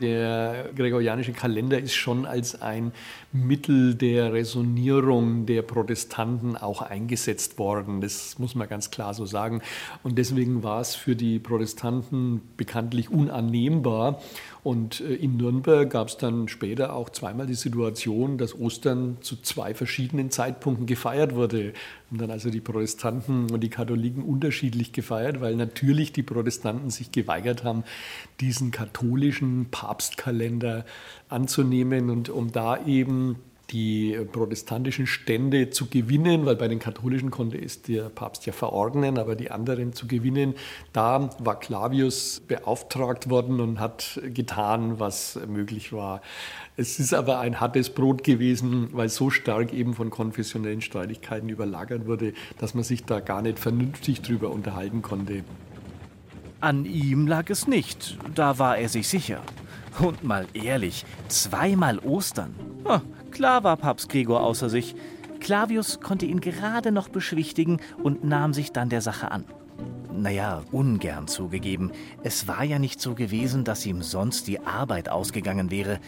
Der 0.01 0.71
gregorianische 0.75 1.31
Kalender 1.31 1.79
ist 1.79 1.93
schon 1.93 2.25
als 2.25 2.61
ein 2.61 2.91
Mittel 3.35 3.95
der 3.95 4.33
Resonierung 4.33 5.45
der 5.45 5.61
Protestanten 5.61 6.55
auch 6.55 6.81
eingesetzt 6.81 7.59
worden. 7.59 8.01
Das 8.01 8.39
muss 8.39 8.55
man 8.55 8.69
ganz 8.69 8.91
klar 8.91 9.13
so 9.13 9.25
sagen. 9.25 9.61
Und 10.03 10.17
deswegen 10.17 10.63
war 10.63 10.81
es 10.81 10.95
für 10.95 11.15
die 11.15 11.39
Protestanten 11.39 12.41
bekanntlich 12.57 13.09
unannehmbar. 13.09 14.21
Und 14.63 15.01
äh, 15.01 15.13
in 15.13 15.37
Nürnberg 15.37 15.89
gab 15.89 16.07
es 16.07 16.17
dann 16.17 16.47
später 16.47 16.95
auch 16.95 17.09
zweimal 17.09 17.45
die 17.45 17.53
Situation, 17.53 18.37
dass 18.37 18.57
Ostern 18.57 19.17
zu 19.21 19.35
zwei 19.41 19.75
verschiedenen 19.75 20.31
Zeitpunkten 20.31 20.87
gefeiert 20.87 21.35
wurde. 21.35 21.73
Und 22.09 22.21
dann 22.21 22.31
also 22.31 22.49
die 22.49 22.61
Protestanten 22.61 23.51
und 23.51 23.61
die 23.61 23.69
Katholiken 23.69 24.23
unterschiedlich 24.23 24.93
gefeiert, 24.93 25.41
weil 25.41 25.55
natürlich 25.55 26.13
die 26.13 26.23
Protestanten 26.23 26.89
sich 26.89 27.11
geweigert 27.11 27.63
haben, 27.63 27.83
diesen 28.39 28.71
katholischen 28.71 29.67
Papstkalender 29.69 30.85
anzunehmen 31.29 32.09
und 32.09 32.29
um 32.29 32.51
da 32.51 32.85
eben 32.85 33.37
die 33.71 34.17
protestantischen 34.31 35.07
Stände 35.07 35.69
zu 35.69 35.87
gewinnen, 35.87 36.45
weil 36.45 36.55
bei 36.55 36.67
den 36.67 36.79
katholischen 36.79 37.31
konnte 37.31 37.57
es 37.57 37.81
der 37.81 38.09
Papst 38.09 38.45
ja 38.45 38.53
verordnen, 38.53 39.17
aber 39.17 39.35
die 39.35 39.49
anderen 39.49 39.93
zu 39.93 40.07
gewinnen, 40.07 40.53
da 40.93 41.29
war 41.39 41.59
Clavius 41.59 42.41
beauftragt 42.47 43.29
worden 43.29 43.59
und 43.59 43.79
hat 43.79 44.21
getan, 44.33 44.99
was 44.99 45.39
möglich 45.47 45.93
war. 45.93 46.21
Es 46.77 46.99
ist 46.99 47.13
aber 47.13 47.39
ein 47.39 47.59
hartes 47.59 47.89
Brot 47.89 48.23
gewesen, 48.23 48.89
weil 48.91 49.09
so 49.09 49.29
stark 49.29 49.73
eben 49.73 49.93
von 49.93 50.09
konfessionellen 50.09 50.81
Streitigkeiten 50.81 51.49
überlagert 51.49 52.05
wurde, 52.05 52.33
dass 52.59 52.75
man 52.75 52.83
sich 52.83 53.03
da 53.05 53.19
gar 53.19 53.41
nicht 53.41 53.57
vernünftig 53.57 54.21
drüber 54.21 54.51
unterhalten 54.51 55.01
konnte. 55.01 55.43
An 56.61 56.85
ihm 56.85 57.27
lag 57.27 57.49
es 57.49 57.67
nicht, 57.67 58.17
da 58.33 58.59
war 58.59 58.77
er 58.77 58.89
sich 58.89 59.07
sicher. 59.07 59.41
Und 59.99 60.23
mal 60.23 60.47
ehrlich, 60.53 61.05
zweimal 61.27 61.99
Ostern. 61.99 62.55
klar 63.31 63.63
war 63.63 63.77
Papst 63.77 64.09
Gregor 64.09 64.41
außer 64.41 64.69
sich. 64.69 64.95
Clavius 65.39 65.99
konnte 65.99 66.25
ihn 66.25 66.41
gerade 66.41 66.91
noch 66.91 67.07
beschwichtigen 67.07 67.79
und 68.01 68.23
nahm 68.23 68.53
sich 68.53 68.71
dann 68.71 68.89
der 68.89 69.01
Sache 69.01 69.31
an. 69.31 69.45
Naja, 70.11 70.63
ungern 70.71 71.27
zugegeben. 71.27 71.91
Es 72.23 72.47
war 72.47 72.63
ja 72.63 72.79
nicht 72.79 73.01
so 73.01 73.15
gewesen, 73.15 73.63
dass 73.63 73.85
ihm 73.85 74.01
sonst 74.01 74.47
die 74.47 74.59
Arbeit 74.61 75.09
ausgegangen 75.09 75.71
wäre. 75.71 75.99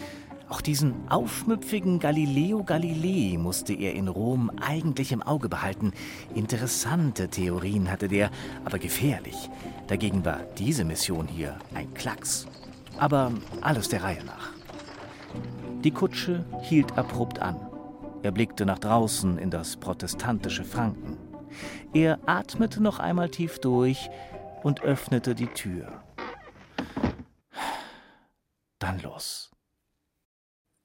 Auch 0.49 0.61
diesen 0.61 0.93
aufmüpfigen 1.09 1.99
Galileo 1.99 2.63
Galilei 2.63 3.37
musste 3.37 3.73
er 3.73 3.93
in 3.93 4.07
Rom 4.07 4.49
eigentlich 4.61 5.11
im 5.11 5.21
Auge 5.21 5.49
behalten. 5.49 5.91
Interessante 6.33 7.27
Theorien 7.27 7.91
hatte 7.91 8.07
der, 8.07 8.31
aber 8.63 8.79
gefährlich. 8.79 9.49
Dagegen 9.87 10.23
war 10.23 10.39
diese 10.57 10.85
Mission 10.85 11.27
hier 11.27 11.57
ein 11.73 11.93
Klacks. 11.93 12.47
Aber 12.97 13.31
alles 13.61 13.89
der 13.89 14.03
Reihe 14.03 14.23
nach. 14.23 14.51
Die 15.83 15.91
Kutsche 15.91 16.43
hielt 16.61 16.97
abrupt 16.97 17.39
an. 17.39 17.59
Er 18.23 18.31
blickte 18.31 18.65
nach 18.65 18.79
draußen 18.79 19.37
in 19.37 19.51
das 19.51 19.77
protestantische 19.77 20.63
Franken. 20.63 21.17
Er 21.93 22.19
atmete 22.25 22.81
noch 22.81 22.99
einmal 22.99 23.29
tief 23.29 23.59
durch 23.59 24.09
und 24.63 24.81
öffnete 24.81 25.35
die 25.35 25.47
Tür. 25.47 26.03
Dann 28.79 28.99
los. 28.99 29.51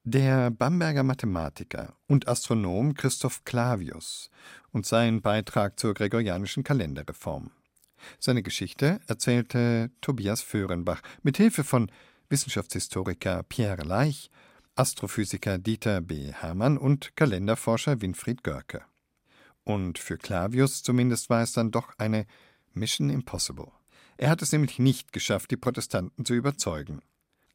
Der 0.05 0.51
Bamberger 0.51 1.03
Mathematiker 1.03 1.95
und 2.07 2.27
Astronom 2.27 2.93
Christoph 2.93 3.43
Clavius 3.45 4.29
und 4.71 4.85
sein 4.85 5.21
Beitrag 5.21 5.79
zur 5.79 5.93
gregorianischen 5.93 6.63
Kalenderreform. 6.63 7.51
Seine 8.19 8.43
Geschichte 8.43 8.99
erzählte 9.07 9.91
Tobias 10.01 10.41
Föhrenbach 10.41 11.01
mit 11.21 11.37
Hilfe 11.37 11.63
von 11.63 11.91
Wissenschaftshistoriker 12.29 13.43
Pierre 13.43 13.83
Leich, 13.83 14.29
Astrophysiker 14.75 15.57
Dieter 15.57 16.01
B. 16.01 16.31
Hermann 16.31 16.77
und 16.77 17.15
Kalenderforscher 17.15 18.01
Winfried 18.01 18.43
Görke. 18.43 18.81
Und 19.63 19.99
für 19.99 20.17
Clavius 20.17 20.83
zumindest 20.83 21.29
war 21.29 21.43
es 21.43 21.53
dann 21.53 21.71
doch 21.71 21.97
eine 21.97 22.25
Mission 22.73 23.09
Impossible. 23.09 23.71
Er 24.17 24.29
hat 24.29 24.41
es 24.41 24.51
nämlich 24.51 24.79
nicht 24.79 25.13
geschafft, 25.13 25.51
die 25.51 25.57
Protestanten 25.57 26.25
zu 26.25 26.33
überzeugen. 26.33 27.01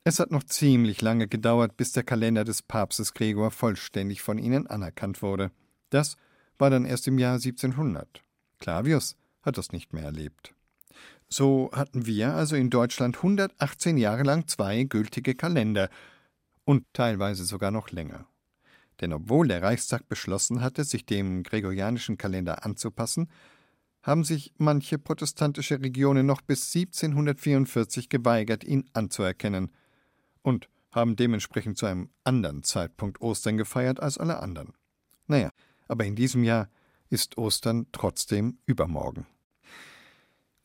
Es 0.05 0.21
hat 0.21 0.31
noch 0.31 0.45
ziemlich 0.45 1.03
lange 1.03 1.29
gedauert, 1.29 1.77
bis 1.77 1.93
der 1.93 2.03
Kalender 2.03 2.45
des 2.45 2.63
Papstes 2.63 3.15
Gregor 3.15 3.51
vollständig 3.51 4.23
von 4.23 4.39
ihnen 4.39 4.67
anerkannt 4.67 5.23
wurde. 5.23 5.51
Das 5.91 6.17
war 6.59 6.71
dann 6.71 6.85
erst 6.85 7.07
im 7.09 7.19
Jahr 7.19 7.35
1700. 7.35 8.23
Clavius 8.59 9.17
hat 9.49 9.59
das 9.59 9.73
nicht 9.73 9.93
mehr 9.93 10.05
erlebt. 10.05 10.55
So 11.29 11.71
hatten 11.73 12.07
wir 12.07 12.35
also 12.35 12.57
in 12.57 12.71
Deutschland 12.71 13.17
118 13.17 13.99
Jahre 13.99 14.23
lang 14.23 14.47
zwei 14.47 14.85
gültige 14.85 15.35
Kalender 15.35 15.91
und 16.65 16.85
teilweise 16.93 17.45
sogar 17.45 17.71
noch 17.71 17.91
länger. 17.91 18.27
Denn 19.01 19.13
obwohl 19.13 19.49
der 19.49 19.63
Reichstag 19.63 20.09
beschlossen 20.09 20.61
hatte, 20.61 20.85
sich 20.85 21.05
dem 21.05 21.43
gregorianischen 21.43 22.17
Kalender 22.17 22.65
anzupassen, 22.65 23.29
haben 24.03 24.25
sich 24.25 24.55
manche 24.57 24.99
protestantische 24.99 25.81
Regionen 25.81 26.25
noch 26.25 26.41
bis 26.41 26.75
1744 26.75 28.09
geweigert, 28.09 28.65
ihn 28.65 28.89
anzuerkennen– 28.93 29.73
und 30.49 30.69
haben 30.91 31.17
dementsprechend 31.17 31.77
zu 31.77 31.87
einem 31.87 32.11
anderen 32.25 32.63
Zeitpunkt 32.63 33.21
Ostern 33.21 33.57
gefeiert 33.57 34.01
als 34.01 34.19
alle 34.19 34.41
anderen. 34.41 34.73
Naja, 35.27 35.51
aber 35.87 36.05
in 36.05 36.17
diesem 36.17 36.43
Jahr 36.43 36.69
ist 37.11 37.37
Ostern 37.39 37.87
trotzdem 37.93 38.59
übermorgen. 38.67 39.27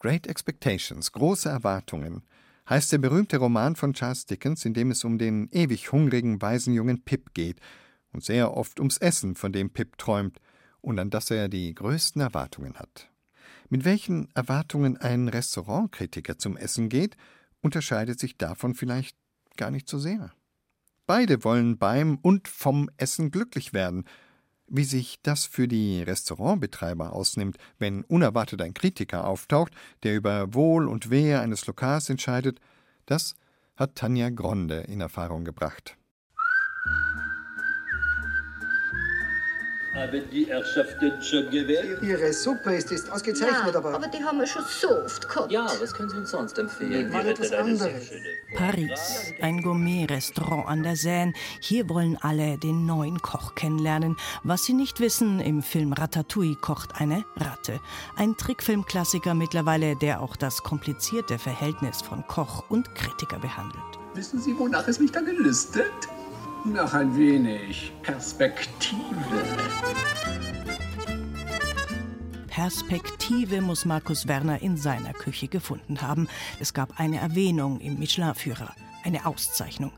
Great 0.03 0.27
Expectations, 0.27 1.13
große 1.13 1.48
Erwartungen, 1.48 2.24
heißt 2.67 2.91
der 2.91 2.98
berühmte 2.98 3.38
Roman 3.38 3.77
von 3.77 3.93
Charles 3.93 4.25
Dickens, 4.25 4.65
in 4.65 4.74
dem 4.74 4.91
es 4.91 5.05
um 5.05 5.17
den 5.17 5.48
ewig 5.53 5.93
hungrigen 5.93 6.41
Waisenjungen 6.41 7.05
Pip 7.05 7.33
geht 7.33 7.62
und 8.12 8.22
sehr 8.22 8.53
oft 8.53 8.81
ums 8.81 8.98
Essen, 8.98 9.36
von 9.36 9.53
dem 9.53 9.69
Pip 9.69 9.98
träumt 9.98 10.41
und 10.81 11.00
an 11.00 11.10
das 11.10 11.31
er 11.31 11.48
die 11.48 11.74
größten 11.74 12.22
Erwartungen 12.22 12.74
hat. 12.74 13.10
Mit 13.69 13.86
welchen 13.86 14.27
Erwartungen 14.36 14.98
ein 14.98 15.29
Restaurantkritiker 15.29 16.38
zum 16.38 16.57
Essen 16.57 16.89
geht, 16.89 17.15
unterscheidet 17.62 18.19
sich 18.19 18.38
davon 18.38 18.75
vielleicht 18.75 19.15
gar 19.55 19.72
nicht 19.72 19.88
so 19.88 20.00
sehr. 20.00 20.33
Beide 21.07 21.45
wollen 21.45 21.77
beim 21.77 22.17
und 22.17 22.50
vom 22.50 22.89
Essen 22.98 23.31
glücklich 23.31 23.72
werden. 23.72 24.03
Wie 24.75 24.85
sich 24.85 25.19
das 25.21 25.45
für 25.45 25.67
die 25.67 26.01
Restaurantbetreiber 26.01 27.13
ausnimmt, 27.13 27.57
wenn 27.77 28.03
unerwartet 28.05 28.59
ein 28.59 28.73
Kritiker 28.73 29.27
auftaucht, 29.27 29.71
der 30.01 30.15
über 30.15 30.55
Wohl 30.55 30.87
und 30.87 31.11
Wehe 31.11 31.39
eines 31.41 31.67
Lokals 31.67 32.09
entscheidet, 32.09 32.59
das 33.05 33.35
hat 33.75 33.93
Tanja 33.93 34.31
Gronde 34.31 34.79
in 34.79 34.99
Erfahrung 34.99 35.45
gebracht. 35.45 35.95
Haben 39.93 40.23
die 40.31 40.45
Herrschaften 40.47 41.21
schon 41.21 41.51
gewählt? 41.51 42.01
Ihre 42.01 42.33
Suppe 42.33 42.73
ist, 42.73 42.91
ist 42.91 43.12
ausgezeichnet, 43.12 43.73
ja, 43.73 43.79
aber... 43.79 43.93
aber 43.93 44.07
die 44.07 44.23
haben 44.23 44.39
wir 44.39 44.47
schon 44.47 44.63
so 44.67 44.89
oft 45.03 45.29
gehabt. 45.29 45.51
Ja, 45.51 45.67
was 45.79 45.93
können 45.93 46.09
Sie 46.09 46.17
uns 46.17 46.31
sonst 46.31 46.57
empfehlen? 46.57 47.12
Mal 47.12 47.27
etwas 47.27 47.51
anderes. 47.51 48.09
Paris, 48.55 49.33
ein 49.39 49.62
Gourmet-Restaurant 49.62 50.67
an 50.67 50.81
der 50.81 50.95
Seine. 50.95 51.33
Hier 51.59 51.88
wollen 51.89 52.17
alle 52.19 52.57
den 52.57 52.88
neuen 52.88 53.21
Koch 53.21 53.53
kennenlernen. 53.53 54.17
Was 54.43 54.63
sie 54.63 54.73
nicht 54.73 55.00
wissen, 55.00 55.39
im 55.39 55.62
Film 55.62 55.93
Ratatouille 55.93 56.55
kocht 56.55 57.00
eine 57.00 57.23
Ratte. 57.35 57.79
Ein 58.15 58.35
Trickfilmklassiker 58.35 59.35
mittlerweile, 59.35 59.95
der 59.95 60.21
auch 60.21 60.35
das 60.35 60.63
komplizierte 60.63 61.38
Verhältnis 61.38 62.01
von 62.01 62.25
Koch 62.27 62.63
und 62.67 62.95
Kritiker 62.95 63.38
behandelt. 63.38 63.83
Wissen 64.15 64.39
Sie, 64.41 64.57
wonach 64.57 64.88
es 64.88 65.00
mich 65.00 65.12
da 65.12 65.21
gelüstet? 65.21 65.91
Nach 66.65 66.93
ein 66.93 67.17
wenig 67.17 67.91
Perspektive. 68.03 68.96
Perspektive 72.48 73.60
muss 73.60 73.84
Markus 73.84 74.27
Werner 74.27 74.62
in 74.62 74.77
seiner 74.77 75.12
Küche 75.12 75.50
gefunden 75.50 76.01
haben. 76.01 76.29
Es 76.62 76.74
gab 76.74 77.00
eine 77.00 77.17
Erwähnung 77.17 77.82
im 77.82 78.00
Michelin-Führer 78.00 78.74
eine 79.03 79.25
Auszeichnung. 79.25 79.91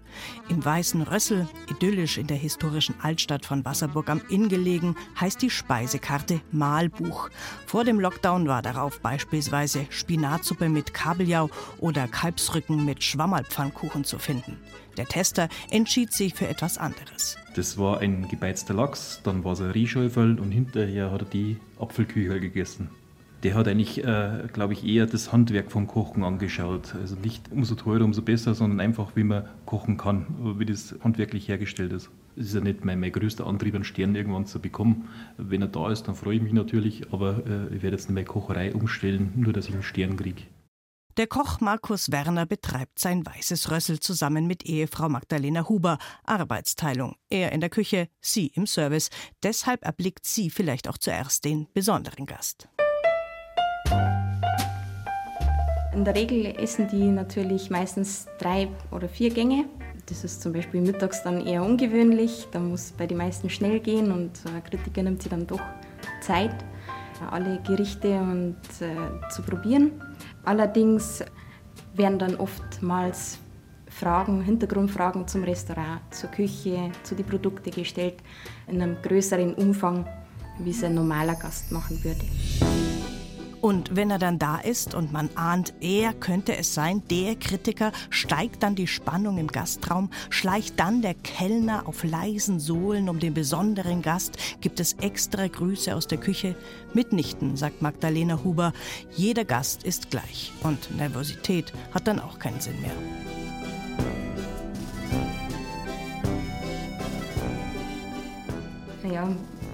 Im 0.49 0.63
Weißen 0.63 1.01
Rössel, 1.01 1.47
idyllisch 1.69 2.17
in 2.17 2.27
der 2.27 2.37
historischen 2.37 2.95
Altstadt 3.01 3.45
von 3.45 3.65
Wasserburg 3.65 4.09
am 4.09 4.21
Inn 4.29 4.49
gelegen, 4.49 4.95
heißt 5.19 5.41
die 5.41 5.49
Speisekarte 5.49 6.41
Mahlbuch. 6.51 7.29
Vor 7.65 7.83
dem 7.83 7.99
Lockdown 7.99 8.47
war 8.47 8.61
darauf 8.61 8.99
beispielsweise 9.01 9.85
Spinatsuppe 9.89 10.69
mit 10.69 10.93
Kabeljau 10.93 11.49
oder 11.79 12.07
Kalbsrücken 12.07 12.85
mit 12.85 13.03
Schwammerlpfannkuchen 13.03 14.03
zu 14.03 14.19
finden. 14.19 14.57
Der 14.97 15.05
Tester 15.05 15.49
entschied 15.69 16.13
sich 16.13 16.33
für 16.33 16.47
etwas 16.47 16.77
anderes. 16.77 17.37
Das 17.55 17.77
war 17.77 17.99
ein 17.99 18.27
gebeizter 18.27 18.73
Lachs, 18.73 19.21
dann 19.23 19.43
war 19.43 19.53
es 19.53 19.61
ein 19.61 19.71
Rieschäufel 19.71 20.39
und 20.39 20.51
hinterher 20.51 21.11
hat 21.11 21.21
er 21.21 21.27
die 21.27 21.57
Apfelküchel 21.79 22.39
gegessen 22.39 22.89
der 23.45 23.53
hat 23.53 23.67
eigentlich, 23.67 24.03
äh, 24.03 24.47
glaube 24.51 24.73
ich, 24.73 24.83
eher 24.83 25.05
das 25.05 25.31
Handwerk 25.31 25.71
vom 25.71 25.85
Kochen 25.85 26.23
angeschaut. 26.23 26.95
Also 26.95 27.15
nicht 27.15 27.51
umso 27.51 27.75
teurer, 27.75 28.03
umso 28.03 28.23
besser, 28.23 28.55
sondern 28.55 28.79
einfach, 28.79 29.15
wie 29.15 29.23
man 29.23 29.47
kochen 29.67 29.97
kann, 29.97 30.25
wie 30.57 30.65
das 30.65 30.95
handwerklich 31.03 31.47
hergestellt 31.47 31.93
ist. 31.93 32.09
Es 32.35 32.47
ist 32.47 32.55
ja 32.55 32.61
nicht 32.61 32.83
mein, 32.83 32.99
mein 32.99 33.11
größter 33.11 33.45
Antrieb, 33.45 33.75
einen 33.75 33.83
Stern 33.83 34.15
irgendwann 34.15 34.47
zu 34.47 34.59
bekommen. 34.59 35.09
Wenn 35.37 35.61
er 35.61 35.67
da 35.67 35.91
ist, 35.91 36.07
dann 36.07 36.15
freue 36.15 36.37
ich 36.37 36.41
mich 36.41 36.53
natürlich, 36.53 37.13
aber 37.13 37.43
äh, 37.45 37.75
ich 37.75 37.83
werde 37.83 37.97
jetzt 37.97 38.09
nicht 38.09 38.15
meine 38.15 38.25
Kocherei 38.25 38.73
umstellen, 38.73 39.31
nur 39.35 39.53
dass 39.53 39.67
ich 39.67 39.73
einen 39.75 39.83
Stern 39.83 40.17
kriege. 40.17 40.41
Der 41.17 41.27
Koch 41.27 41.61
Markus 41.61 42.11
Werner 42.11 42.47
betreibt 42.47 42.97
sein 42.97 43.23
weißes 43.27 43.69
Rössel 43.69 43.99
zusammen 43.99 44.47
mit 44.47 44.65
Ehefrau 44.65 45.07
Magdalena 45.07 45.69
Huber. 45.69 45.99
Arbeitsteilung. 46.23 47.15
Er 47.29 47.51
in 47.51 47.61
der 47.61 47.69
Küche, 47.69 48.09
sie 48.21 48.47
im 48.47 48.65
Service. 48.65 49.11
Deshalb 49.43 49.85
erblickt 49.85 50.25
sie 50.25 50.49
vielleicht 50.49 50.89
auch 50.89 50.97
zuerst 50.97 51.45
den 51.45 51.67
besonderen 51.73 52.25
Gast. 52.25 52.67
In 55.95 56.03
der 56.03 56.13
Regel 56.13 56.45
essen 56.57 56.89
die 56.89 57.09
natürlich 57.09 57.69
meistens 57.69 58.27
drei 58.37 58.67
oder 58.91 59.07
vier 59.07 59.29
Gänge. 59.29 59.63
Das 60.07 60.25
ist 60.25 60.41
zum 60.41 60.51
Beispiel 60.51 60.81
mittags 60.81 61.23
dann 61.23 61.47
eher 61.47 61.63
ungewöhnlich. 61.63 62.47
Da 62.51 62.59
muss 62.59 62.91
bei 62.91 63.07
den 63.07 63.17
meisten 63.17 63.49
schnell 63.49 63.79
gehen 63.79 64.11
und 64.11 64.31
ein 64.53 64.61
Kritiker 64.61 65.03
nimmt 65.03 65.21
sich 65.21 65.31
dann 65.31 65.47
doch 65.47 65.61
Zeit, 66.19 66.53
alle 67.31 67.61
Gerichte 67.65 68.19
und, 68.19 68.57
äh, 68.81 69.29
zu 69.29 69.41
probieren. 69.41 69.93
Allerdings 70.43 71.23
werden 71.93 72.19
dann 72.19 72.35
oftmals 72.35 73.39
Fragen, 73.87 74.41
Hintergrundfragen 74.41 75.25
zum 75.29 75.45
Restaurant, 75.45 76.01
zur 76.11 76.29
Küche, 76.29 76.91
zu 77.03 77.15
den 77.15 77.25
Produkten 77.25 77.71
gestellt, 77.71 78.15
in 78.67 78.81
einem 78.81 78.97
größeren 79.01 79.53
Umfang, 79.53 80.05
wie 80.59 80.71
es 80.71 80.83
ein 80.83 80.93
normaler 80.93 81.35
Gast 81.35 81.71
machen 81.71 82.03
würde. 82.03 82.94
Und 83.65 83.95
wenn 83.95 84.11
er 84.11 84.19
dann 84.19 84.37
da 84.37 84.57
ist 84.57 84.93
und 84.93 85.11
man 85.11 85.27
ahnt, 85.33 85.73
er 85.81 86.13
könnte 86.13 86.55
es 86.55 86.75
sein, 86.75 87.01
der 87.09 87.35
Kritiker, 87.35 87.91
steigt 88.11 88.61
dann 88.61 88.75
die 88.75 88.85
Spannung 88.85 89.39
im 89.39 89.47
Gastraum, 89.47 90.11
schleicht 90.29 90.79
dann 90.79 91.01
der 91.01 91.15
Kellner 91.15 91.87
auf 91.87 92.03
leisen 92.03 92.59
Sohlen 92.59 93.09
um 93.09 93.19
den 93.19 93.33
besonderen 93.33 94.03
Gast, 94.03 94.37
gibt 94.61 94.79
es 94.79 94.93
extra 95.01 95.47
Grüße 95.47 95.95
aus 95.95 96.05
der 96.05 96.19
Küche. 96.19 96.55
Mitnichten, 96.93 97.57
sagt 97.57 97.81
Magdalena 97.81 98.43
Huber, 98.43 98.71
jeder 99.15 99.45
Gast 99.45 99.83
ist 99.83 100.11
gleich 100.11 100.53
und 100.61 100.95
Nervosität 100.95 101.73
hat 101.91 102.07
dann 102.07 102.19
auch 102.19 102.37
keinen 102.37 102.61
Sinn 102.61 102.79
mehr. 102.81 102.93
Ja, 109.11 109.27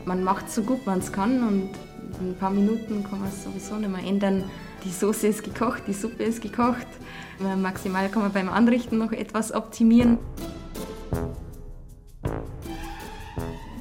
man 0.05 0.23
macht 0.23 0.49
so 0.49 0.63
gut 0.63 0.85
man 0.85 0.99
es 0.99 1.11
kann 1.11 1.45
und 1.45 1.90
in 2.21 2.29
ein 2.29 2.35
paar 2.35 2.51
Minuten 2.51 3.03
kann 3.03 3.19
man 3.19 3.29
es 3.29 3.43
sowieso 3.43 3.75
nicht 3.75 3.89
mehr 3.89 4.03
ändern. 4.03 4.43
Die 4.83 4.91
Soße 4.91 5.27
ist 5.27 5.43
gekocht, 5.43 5.83
die 5.87 5.93
Suppe 5.93 6.23
ist 6.23 6.41
gekocht. 6.41 6.87
Maximal 7.57 8.09
kann 8.09 8.21
man 8.21 8.31
beim 8.31 8.49
Anrichten 8.49 8.97
noch 8.97 9.11
etwas 9.11 9.53
optimieren. 9.53 10.17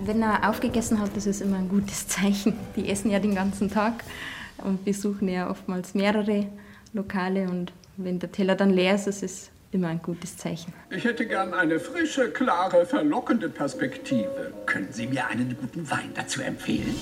Wenn 0.04 0.22
er 0.22 0.48
aufgegessen 0.48 1.00
hat, 1.00 1.14
das 1.14 1.26
ist 1.26 1.42
immer 1.42 1.58
ein 1.58 1.68
gutes 1.68 2.08
Zeichen. 2.08 2.54
Die 2.76 2.88
essen 2.88 3.10
ja 3.10 3.18
den 3.18 3.34
ganzen 3.34 3.70
Tag 3.70 4.02
und 4.64 4.84
besuchen 4.84 5.28
ja 5.28 5.50
oftmals 5.50 5.94
mehrere 5.94 6.46
Lokale. 6.92 7.48
Und 7.48 7.72
wenn 7.96 8.18
der 8.18 8.32
Teller 8.32 8.56
dann 8.56 8.70
leer 8.70 8.94
ist, 8.94 9.06
ist 9.06 9.22
es 9.22 9.50
immer 9.72 9.88
ein 9.88 10.02
gutes 10.02 10.36
Zeichen. 10.36 10.72
Ich 10.90 11.04
hätte 11.04 11.26
gern 11.26 11.54
eine 11.54 11.78
frische, 11.78 12.30
klare, 12.30 12.86
verlockende 12.86 13.48
Perspektive. 13.48 14.52
Können 14.66 14.88
Sie 14.90 15.06
mir 15.06 15.26
einen 15.28 15.56
guten 15.60 15.88
Wein 15.90 16.10
dazu 16.14 16.40
empfehlen? 16.40 16.96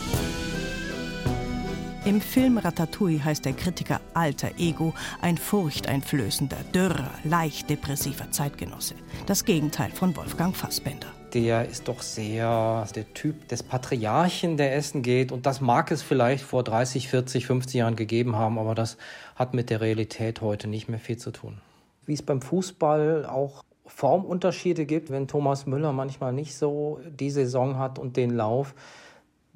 Im 2.08 2.22
Film 2.22 2.56
Ratatouille 2.56 3.22
heißt 3.22 3.44
der 3.44 3.52
Kritiker 3.52 4.00
Alter 4.14 4.52
Ego 4.56 4.94
ein 5.20 5.36
furchteinflößender, 5.36 6.56
dürrer, 6.74 7.10
leicht 7.22 7.68
depressiver 7.68 8.30
Zeitgenosse. 8.30 8.94
Das 9.26 9.44
Gegenteil 9.44 9.90
von 9.90 10.16
Wolfgang 10.16 10.56
Fassbender. 10.56 11.08
Der 11.34 11.68
ist 11.68 11.86
doch 11.86 12.00
sehr 12.00 12.86
der 12.94 13.12
Typ 13.12 13.48
des 13.48 13.62
Patriarchen, 13.62 14.56
der 14.56 14.74
essen 14.74 15.02
geht. 15.02 15.32
Und 15.32 15.44
das 15.44 15.60
mag 15.60 15.90
es 15.90 16.00
vielleicht 16.00 16.44
vor 16.44 16.64
30, 16.64 17.08
40, 17.08 17.46
50 17.46 17.74
Jahren 17.74 17.94
gegeben 17.94 18.36
haben, 18.36 18.58
aber 18.58 18.74
das 18.74 18.96
hat 19.36 19.52
mit 19.52 19.68
der 19.68 19.82
Realität 19.82 20.40
heute 20.40 20.66
nicht 20.66 20.88
mehr 20.88 21.00
viel 21.00 21.18
zu 21.18 21.30
tun. 21.30 21.60
Wie 22.06 22.14
es 22.14 22.22
beim 22.22 22.40
Fußball 22.40 23.26
auch 23.26 23.64
Formunterschiede 23.84 24.86
gibt, 24.86 25.10
wenn 25.10 25.28
Thomas 25.28 25.66
Müller 25.66 25.92
manchmal 25.92 26.32
nicht 26.32 26.56
so 26.56 27.00
die 27.06 27.30
Saison 27.30 27.78
hat 27.78 27.98
und 27.98 28.16
den 28.16 28.30
Lauf, 28.30 28.74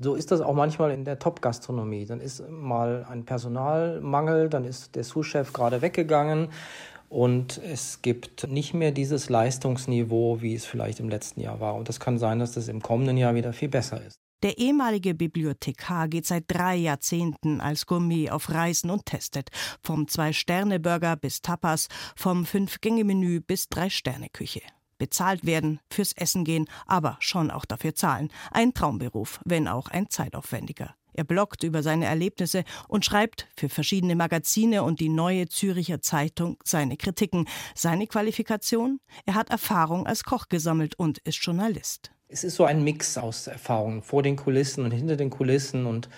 so 0.02 0.14
ist 0.14 0.30
das 0.30 0.40
auch 0.40 0.54
manchmal 0.54 0.90
in 0.90 1.04
der 1.04 1.18
Top-Gastronomie. 1.18 2.06
Dann 2.06 2.20
ist 2.20 2.48
mal 2.50 3.06
ein 3.08 3.24
Personalmangel, 3.24 4.48
dann 4.48 4.64
ist 4.64 4.94
der 4.96 5.04
Sous-Chef 5.04 5.52
gerade 5.52 5.82
weggegangen 5.82 6.48
und 7.12 7.58
es 7.58 8.00
gibt 8.00 8.48
nicht 8.48 8.72
mehr 8.72 8.90
dieses 8.90 9.28
Leistungsniveau, 9.28 10.40
wie 10.40 10.54
es 10.54 10.64
vielleicht 10.64 10.98
im 10.98 11.10
letzten 11.10 11.40
Jahr 11.40 11.60
war. 11.60 11.74
Und 11.74 11.90
das 11.90 12.00
kann 12.00 12.18
sein, 12.18 12.38
dass 12.38 12.52
das 12.52 12.68
im 12.68 12.80
kommenden 12.80 13.18
Jahr 13.18 13.34
wieder 13.34 13.52
viel 13.52 13.68
besser 13.68 14.02
ist. 14.02 14.16
Der 14.42 14.58
ehemalige 14.58 15.14
Bibliothekar 15.14 16.08
geht 16.08 16.26
seit 16.26 16.44
drei 16.48 16.74
Jahrzehnten 16.74 17.60
als 17.60 17.86
Gourmet 17.86 18.30
auf 18.30 18.50
Reisen 18.50 18.90
und 18.90 19.06
testet. 19.06 19.50
Vom 19.82 20.08
Zwei-Sterne-Burger 20.08 21.16
bis 21.16 21.42
Tapas, 21.42 21.88
vom 22.16 22.46
Fünf-Gänge-Menü 22.46 23.40
bis 23.40 23.68
Drei-Sterne-Küche 23.68 24.62
bezahlt 25.02 25.44
werden, 25.44 25.80
fürs 25.90 26.12
Essen 26.12 26.44
gehen, 26.44 26.68
aber 26.86 27.16
schon 27.18 27.50
auch 27.50 27.64
dafür 27.64 27.92
zahlen. 27.96 28.30
Ein 28.52 28.72
Traumberuf, 28.72 29.40
wenn 29.44 29.66
auch 29.66 29.88
ein 29.88 30.08
zeitaufwendiger. 30.10 30.94
Er 31.12 31.24
bloggt 31.24 31.64
über 31.64 31.82
seine 31.82 32.04
Erlebnisse 32.04 32.62
und 32.86 33.04
schreibt 33.04 33.48
für 33.56 33.68
verschiedene 33.68 34.14
Magazine 34.14 34.84
und 34.84 35.00
die 35.00 35.08
Neue 35.08 35.48
Züricher 35.48 36.00
Zeitung 36.02 36.56
seine 36.62 36.96
Kritiken. 36.96 37.48
Seine 37.74 38.06
Qualifikation? 38.06 39.00
Er 39.26 39.34
hat 39.34 39.50
Erfahrung 39.50 40.06
als 40.06 40.22
Koch 40.22 40.48
gesammelt 40.48 40.94
und 40.96 41.18
ist 41.24 41.44
Journalist. 41.44 42.12
Es 42.28 42.44
ist 42.44 42.54
so 42.54 42.64
ein 42.64 42.84
Mix 42.84 43.18
aus 43.18 43.48
Erfahrungen 43.48 44.02
vor 44.02 44.22
den 44.22 44.36
Kulissen 44.36 44.84
und 44.84 44.92
hinter 44.92 45.16
den 45.16 45.30
Kulissen 45.30 45.84
und 45.84 46.08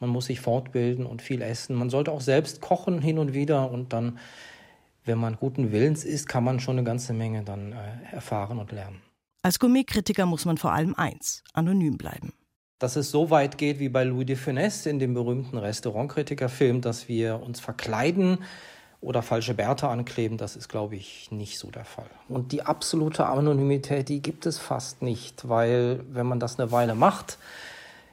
man 0.00 0.10
muss 0.10 0.26
sich 0.26 0.40
fortbilden 0.40 1.06
und 1.06 1.22
viel 1.22 1.42
essen. 1.42 1.76
Man 1.76 1.90
sollte 1.90 2.10
auch 2.10 2.20
selbst 2.20 2.60
kochen 2.60 3.00
hin 3.00 3.20
und 3.20 3.34
wieder 3.34 3.70
und 3.70 3.92
dann 3.92 4.18
wenn 5.04 5.18
man 5.18 5.36
guten 5.36 5.72
Willens 5.72 6.04
ist, 6.04 6.28
kann 6.28 6.44
man 6.44 6.60
schon 6.60 6.78
eine 6.78 6.84
ganze 6.84 7.12
Menge 7.12 7.42
dann 7.42 7.72
äh, 7.72 8.14
erfahren 8.14 8.58
und 8.58 8.72
lernen. 8.72 9.02
Als 9.42 9.58
Gourmetkritiker 9.58 10.26
muss 10.26 10.44
man 10.44 10.56
vor 10.56 10.72
allem 10.72 10.94
eins, 10.94 11.42
anonym 11.52 11.98
bleiben. 11.98 12.32
Dass 12.78 12.96
es 12.96 13.10
so 13.10 13.30
weit 13.30 13.58
geht 13.58 13.78
wie 13.78 13.88
bei 13.88 14.04
Louis 14.04 14.26
de 14.26 14.36
Funès 14.36 14.88
in 14.88 14.98
dem 14.98 15.14
berühmten 15.14 15.58
Restaurantkritikerfilm, 15.58 16.80
dass 16.80 17.08
wir 17.08 17.40
uns 17.42 17.60
verkleiden 17.60 18.38
oder 19.00 19.22
falsche 19.22 19.54
Bärte 19.54 19.88
ankleben, 19.88 20.38
das 20.38 20.54
ist, 20.54 20.68
glaube 20.68 20.94
ich, 20.94 21.30
nicht 21.32 21.58
so 21.58 21.70
der 21.72 21.84
Fall. 21.84 22.10
Und 22.28 22.52
die 22.52 22.62
absolute 22.62 23.26
Anonymität, 23.26 24.08
die 24.08 24.22
gibt 24.22 24.46
es 24.46 24.58
fast 24.58 25.02
nicht, 25.02 25.48
weil 25.48 26.04
wenn 26.08 26.26
man 26.26 26.38
das 26.38 26.58
eine 26.58 26.70
Weile 26.70 26.94
macht, 26.94 27.38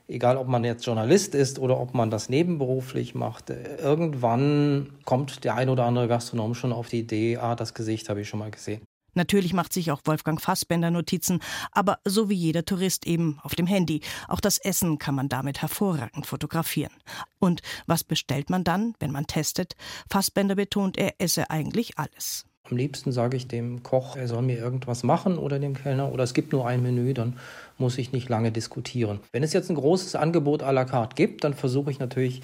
egal 0.09 0.37
ob 0.37 0.47
man 0.47 0.63
jetzt 0.63 0.85
Journalist 0.85 1.35
ist 1.35 1.59
oder 1.59 1.79
ob 1.79 1.93
man 1.93 2.09
das 2.09 2.29
nebenberuflich 2.29 3.15
macht, 3.15 3.49
irgendwann 3.49 4.89
kommt 5.05 5.43
der 5.43 5.55
ein 5.55 5.69
oder 5.69 5.85
andere 5.85 6.07
Gastronom 6.07 6.55
schon 6.55 6.73
auf 6.73 6.89
die 6.89 6.99
Idee, 6.99 7.37
ah, 7.37 7.55
das 7.55 7.73
Gesicht 7.73 8.09
habe 8.09 8.21
ich 8.21 8.29
schon 8.29 8.39
mal 8.39 8.51
gesehen. 8.51 8.81
Natürlich 9.13 9.53
macht 9.53 9.73
sich 9.73 9.91
auch 9.91 10.01
Wolfgang 10.05 10.39
Fassbender 10.39 10.91
Notizen, 10.91 11.41
aber 11.71 11.99
so 12.05 12.29
wie 12.29 12.35
jeder 12.35 12.63
Tourist 12.63 13.07
eben 13.07 13.39
auf 13.41 13.55
dem 13.55 13.65
Handy. 13.65 14.01
Auch 14.27 14.39
das 14.39 14.59
Essen 14.59 14.97
kann 14.97 15.15
man 15.15 15.29
damit 15.29 15.61
hervorragend 15.61 16.25
fotografieren. 16.25 16.93
Und 17.39 17.61
was 17.87 18.03
bestellt 18.03 18.49
man 18.49 18.63
dann, 18.63 18.93
wenn 18.99 19.11
man 19.11 19.27
testet? 19.27 19.75
Fassbender 20.09 20.55
betont, 20.55 20.97
er 20.97 21.15
esse 21.19 21.49
eigentlich 21.49 21.97
alles. 21.97 22.45
Am 22.69 22.77
liebsten 22.77 23.11
sage 23.11 23.35
ich 23.35 23.47
dem 23.47 23.81
Koch, 23.83 24.15
er 24.15 24.27
soll 24.27 24.43
mir 24.43 24.57
irgendwas 24.57 25.03
machen 25.03 25.37
oder 25.37 25.59
dem 25.59 25.75
Kellner 25.75 26.11
oder 26.11 26.23
es 26.23 26.33
gibt 26.33 26.51
nur 26.51 26.67
ein 26.67 26.83
Menü, 26.83 27.13
dann 27.13 27.37
muss 27.77 27.97
ich 27.97 28.11
nicht 28.11 28.29
lange 28.29 28.51
diskutieren. 28.51 29.19
Wenn 29.31 29.43
es 29.43 29.53
jetzt 29.53 29.69
ein 29.69 29.75
großes 29.75 30.15
Angebot 30.15 30.63
à 30.63 30.71
la 30.71 30.85
carte 30.85 31.15
gibt, 31.15 31.43
dann 31.43 31.53
versuche 31.53 31.89
ich 31.89 31.99
natürlich 31.99 32.41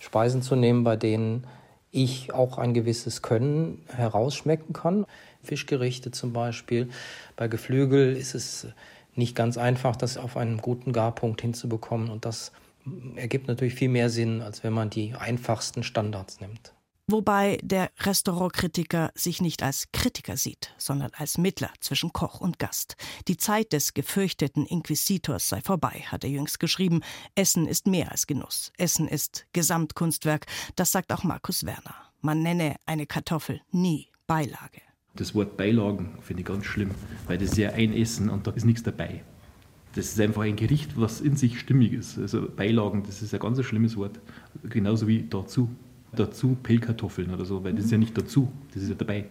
Speisen 0.00 0.42
zu 0.42 0.56
nehmen, 0.56 0.84
bei 0.84 0.96
denen 0.96 1.46
ich 1.92 2.34
auch 2.34 2.58
ein 2.58 2.74
gewisses 2.74 3.22
Können 3.22 3.82
herausschmecken 3.88 4.72
kann. 4.72 5.06
Fischgerichte 5.44 6.10
zum 6.10 6.32
Beispiel. 6.32 6.90
Bei 7.36 7.46
Geflügel 7.46 8.16
ist 8.16 8.34
es 8.34 8.66
nicht 9.14 9.36
ganz 9.36 9.56
einfach, 9.56 9.94
das 9.94 10.16
auf 10.16 10.36
einen 10.36 10.58
guten 10.58 10.92
Garpunkt 10.92 11.40
hinzubekommen. 11.40 12.10
Und 12.10 12.24
das 12.24 12.50
ergibt 13.14 13.46
natürlich 13.48 13.74
viel 13.74 13.88
mehr 13.88 14.10
Sinn, 14.10 14.42
als 14.42 14.64
wenn 14.64 14.72
man 14.72 14.90
die 14.90 15.14
einfachsten 15.14 15.84
Standards 15.84 16.40
nimmt. 16.40 16.73
Wobei 17.06 17.58
der 17.62 17.90
Restaurantkritiker 18.00 19.10
sich 19.14 19.42
nicht 19.42 19.62
als 19.62 19.88
Kritiker 19.92 20.38
sieht, 20.38 20.72
sondern 20.78 21.10
als 21.14 21.36
Mittler 21.36 21.70
zwischen 21.80 22.14
Koch 22.14 22.40
und 22.40 22.58
Gast. 22.58 22.96
Die 23.28 23.36
Zeit 23.36 23.74
des 23.74 23.92
gefürchteten 23.92 24.64
Inquisitors 24.64 25.50
sei 25.50 25.60
vorbei, 25.60 26.04
hat 26.06 26.24
er 26.24 26.30
jüngst 26.30 26.60
geschrieben. 26.60 27.02
Essen 27.34 27.66
ist 27.66 27.86
mehr 27.86 28.10
als 28.10 28.26
Genuss. 28.26 28.72
Essen 28.78 29.06
ist 29.06 29.46
Gesamtkunstwerk. 29.52 30.46
Das 30.76 30.92
sagt 30.92 31.12
auch 31.12 31.24
Markus 31.24 31.64
Werner. 31.64 31.94
Man 32.22 32.42
nenne 32.42 32.76
eine 32.86 33.06
Kartoffel 33.06 33.60
nie 33.70 34.08
Beilage. 34.26 34.80
Das 35.14 35.34
Wort 35.34 35.58
Beilagen 35.58 36.16
finde 36.22 36.40
ich 36.40 36.46
ganz 36.46 36.64
schlimm, 36.64 36.92
weil 37.26 37.36
das 37.36 37.50
ist 37.50 37.58
ja 37.58 37.70
ein 37.70 37.92
Essen 37.92 38.30
und 38.30 38.46
da 38.46 38.50
ist 38.52 38.64
nichts 38.64 38.82
dabei. 38.82 39.22
Das 39.94 40.06
ist 40.06 40.18
einfach 40.18 40.42
ein 40.42 40.56
Gericht, 40.56 40.98
was 40.98 41.20
in 41.20 41.36
sich 41.36 41.60
stimmig 41.60 41.92
ist. 41.92 42.18
Also 42.18 42.48
Beilagen, 42.48 43.02
das 43.06 43.20
ist 43.20 43.34
ein 43.34 43.40
ganz 43.40 43.62
schlimmes 43.62 43.96
Wort. 43.98 44.18
Genauso 44.64 45.06
wie 45.06 45.22
dazu. 45.22 45.68
Dazu 46.16 46.56
Pellkartoffeln 46.62 47.32
oder 47.32 47.44
so, 47.44 47.62
weil 47.64 47.74
das 47.74 47.86
ist 47.86 47.90
ja 47.90 47.98
nicht 47.98 48.16
dazu, 48.16 48.50
das 48.72 48.82
ist 48.82 48.88
ja 48.88 48.94
dabei. 48.94 49.26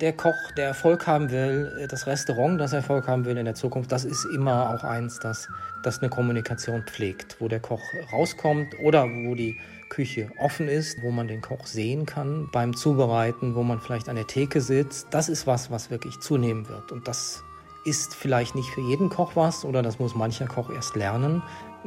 der 0.00 0.12
Koch, 0.14 0.50
der 0.56 0.66
Erfolg 0.68 1.06
haben 1.06 1.30
will, 1.30 1.86
das 1.88 2.06
Restaurant, 2.06 2.60
das 2.60 2.72
Erfolg 2.72 3.06
haben 3.06 3.24
will 3.24 3.36
in 3.36 3.44
der 3.44 3.54
Zukunft, 3.54 3.92
das 3.92 4.04
ist 4.04 4.24
immer 4.24 4.74
auch 4.74 4.84
eins, 4.84 5.18
das, 5.18 5.48
das 5.82 6.00
eine 6.00 6.08
Kommunikation 6.08 6.82
pflegt, 6.84 7.36
wo 7.40 7.48
der 7.48 7.60
Koch 7.60 7.82
rauskommt 8.12 8.74
oder 8.82 9.04
wo 9.04 9.34
die 9.34 9.58
Küche 9.90 10.30
offen 10.38 10.68
ist, 10.68 11.02
wo 11.02 11.10
man 11.10 11.28
den 11.28 11.42
Koch 11.42 11.66
sehen 11.66 12.06
kann 12.06 12.48
beim 12.52 12.74
Zubereiten, 12.74 13.54
wo 13.54 13.62
man 13.62 13.80
vielleicht 13.80 14.08
an 14.08 14.16
der 14.16 14.26
Theke 14.26 14.60
sitzt. 14.60 15.08
Das 15.10 15.28
ist 15.28 15.46
was, 15.46 15.70
was 15.70 15.90
wirklich 15.90 16.18
zunehmen 16.20 16.68
wird. 16.68 16.92
Und 16.92 17.08
das 17.08 17.42
ist 17.84 18.14
vielleicht 18.14 18.54
nicht 18.54 18.68
für 18.70 18.82
jeden 18.82 19.08
Koch 19.08 19.32
was 19.34 19.64
oder 19.64 19.82
das 19.82 19.98
muss 19.98 20.14
mancher 20.14 20.46
Koch 20.46 20.70
erst 20.70 20.96
lernen. 20.96 21.42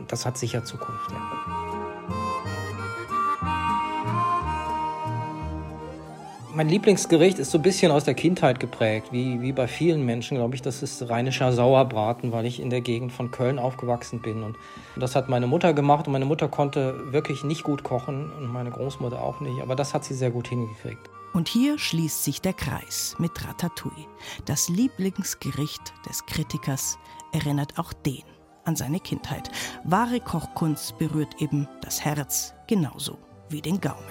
Das 0.08 0.25
hat 0.25 0.38
sicher 0.38 0.63
Zukunft. 0.63 1.12
Ja. 1.12 1.63
Mein 6.56 6.69
Lieblingsgericht 6.69 7.39
ist 7.39 7.49
so 7.49 7.58
ein 7.58 7.63
bisschen 7.63 7.91
aus 7.91 8.03
der 8.03 8.13
Kindheit 8.13 8.60
geprägt, 8.60 9.08
wie, 9.10 9.41
wie 9.41 9.51
bei 9.51 9.67
vielen 9.67 10.06
Menschen, 10.06 10.38
glaube 10.38 10.53
ich. 10.53 10.62
Das 10.62 10.84
ist 10.84 11.10
rheinischer 11.10 11.51
Sauerbraten, 11.51 12.32
weil 12.32 12.45
ich 12.45 12.60
in 12.60 12.69
der 12.69 12.82
Gegend 12.82 13.12
von 13.12 13.32
Köln 13.32 13.58
aufgewachsen 13.58 14.21
bin. 14.21 14.43
Und 14.43 14.56
das 14.95 15.15
hat 15.15 15.29
meine 15.29 15.47
Mutter 15.47 15.73
gemacht 15.73 16.06
und 16.06 16.13
meine 16.13 16.25
Mutter 16.25 16.47
konnte 16.47 17.12
wirklich 17.12 17.43
nicht 17.43 17.63
gut 17.63 17.84
kochen 17.84 18.32
und 18.38 18.53
meine 18.53 18.69
Großmutter 18.69 19.19
auch 19.19 19.39
nicht. 19.39 19.63
Aber 19.63 19.75
das 19.75 19.95
hat 19.95 20.03
sie 20.06 20.13
sehr 20.13 20.29
gut 20.29 20.47
hingekriegt. 20.47 21.10
Und 21.34 21.47
hier 21.47 21.79
schließt 21.79 22.23
sich 22.23 22.39
der 22.39 22.53
Kreis 22.53 23.15
mit 23.17 23.32
Ratatouille. 23.43 24.06
Das 24.45 24.69
Lieblingsgericht 24.69 25.91
des 26.08 26.23
Kritikers 26.27 26.99
erinnert 27.32 27.79
auch 27.79 27.93
den 27.93 28.21
an 28.65 28.76
seine 28.76 28.99
Kindheit. 28.99 29.49
Wahre 29.84 30.19
Kochkunst 30.19 30.97
berührt 30.97 31.41
eben 31.41 31.67
das 31.82 32.04
Herz 32.04 32.54
genauso 32.67 33.17
wie 33.49 33.62
den 33.62 33.80
Gaumen. 33.82 34.04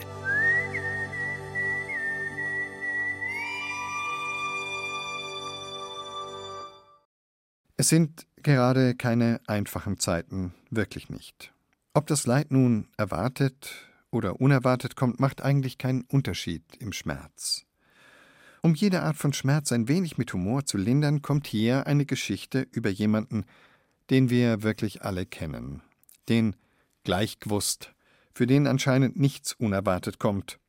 Es 7.77 7.88
sind 7.88 8.27
gerade 8.43 8.95
keine 8.95 9.41
einfachen 9.47 9.99
Zeiten, 9.99 10.55
wirklich 10.71 11.09
nicht. 11.11 11.53
Ob 11.95 12.07
das 12.07 12.27
Leid 12.27 12.53
nun 12.53 12.88
erwartet 12.97 13.88
oder 14.12 14.41
unerwartet 14.41 14.95
kommt, 14.95 15.19
macht 15.19 15.43
eigentlich 15.43 15.79
keinen 15.79 16.03
Unterschied 16.03 16.62
im 16.79 16.93
Schmerz. 16.93 17.67
Um 18.62 18.75
jede 18.77 19.03
Art 19.03 19.17
von 19.17 19.33
Schmerz 19.33 19.73
ein 19.73 19.88
wenig 19.88 20.17
mit 20.17 20.33
Humor 20.33 20.65
zu 20.65 20.79
lindern, 20.79 21.23
kommt 21.23 21.49
hier 21.49 21.88
eine 21.88 22.07
Geschichte 22.07 22.69
über 22.71 22.88
jemanden, 22.88 23.45
den 24.12 24.29
wir 24.29 24.62
wirklich 24.62 25.03
alle 25.03 25.25
kennen. 25.25 25.81
Den 26.29 26.55
Gleichgewusst, 27.03 27.94
für 28.35 28.46
den 28.46 28.66
anscheinend 28.66 29.18
nichts 29.18 29.55
unerwartet 29.55 30.18
kommt. 30.18 30.61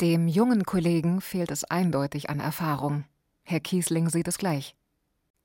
Dem 0.00 0.26
jungen 0.26 0.64
Kollegen 0.64 1.20
fehlt 1.20 1.52
es 1.52 1.62
eindeutig 1.62 2.30
an 2.30 2.40
Erfahrung. 2.40 3.04
Herr 3.44 3.60
Kiesling 3.60 4.10
sieht 4.10 4.26
es 4.26 4.38
gleich. 4.38 4.74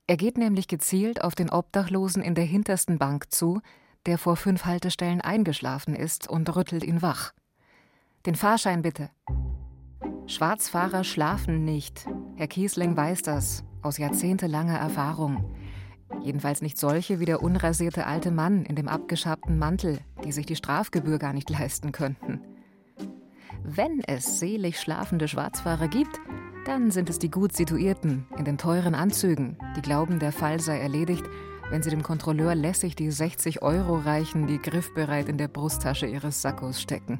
Er 0.07 0.17
geht 0.17 0.39
nämlich 0.39 0.67
gezielt 0.67 1.23
auf 1.23 1.35
den 1.35 1.51
Obdachlosen 1.51 2.23
in 2.23 2.33
der 2.33 2.45
hintersten 2.45 2.97
Bank 2.97 3.31
zu, 3.31 3.61
der 4.07 4.17
vor 4.17 4.37
fünf 4.37 4.65
Haltestellen 4.65 5.21
eingeschlafen 5.21 5.95
ist, 5.95 6.27
und 6.27 6.55
rüttelt 6.55 6.83
ihn 6.83 7.03
wach. 7.03 7.31
Den 8.25 8.35
Fahrschein 8.35 8.81
bitte. 8.81 9.11
Schwarzfahrer 10.25 11.03
schlafen 11.03 11.63
nicht. 11.63 12.07
Herr 12.37 12.47
Kiesling 12.47 12.97
weiß 12.97 13.21
das, 13.21 13.63
aus 13.83 13.99
jahrzehntelanger 13.99 14.79
Erfahrung. 14.79 15.55
Jedenfalls 16.21 16.61
nicht 16.61 16.77
solche 16.77 17.19
wie 17.19 17.25
der 17.25 17.41
unrasierte 17.41 18.05
alte 18.05 18.31
Mann 18.31 18.65
in 18.65 18.75
dem 18.75 18.87
abgeschabten 18.87 19.57
Mantel, 19.57 19.99
die 20.23 20.31
sich 20.31 20.45
die 20.45 20.55
Strafgebühr 20.55 21.19
gar 21.19 21.33
nicht 21.33 21.49
leisten 21.49 21.91
könnten. 21.91 22.41
Wenn 23.63 24.01
es 24.01 24.39
selig 24.39 24.79
schlafende 24.79 25.27
Schwarzfahrer 25.27 25.87
gibt, 25.87 26.19
dann 26.65 26.91
sind 26.91 27.09
es 27.09 27.19
die 27.19 27.29
gut 27.29 27.55
situierten, 27.55 28.27
in 28.37 28.45
den 28.45 28.57
teuren 28.57 28.95
Anzügen, 28.95 29.57
die 29.75 29.81
glauben, 29.81 30.19
der 30.19 30.31
Fall 30.31 30.59
sei 30.59 30.79
erledigt, 30.79 31.23
wenn 31.69 31.81
sie 31.81 31.89
dem 31.89 32.03
Kontrolleur 32.03 32.55
lässig 32.55 32.95
die 32.95 33.09
60 33.09 33.61
Euro 33.61 33.97
reichen, 33.97 34.47
die 34.47 34.59
griffbereit 34.59 35.29
in 35.29 35.37
der 35.37 35.47
Brusttasche 35.47 36.05
ihres 36.05 36.41
Sackos 36.41 36.81
stecken. 36.81 37.19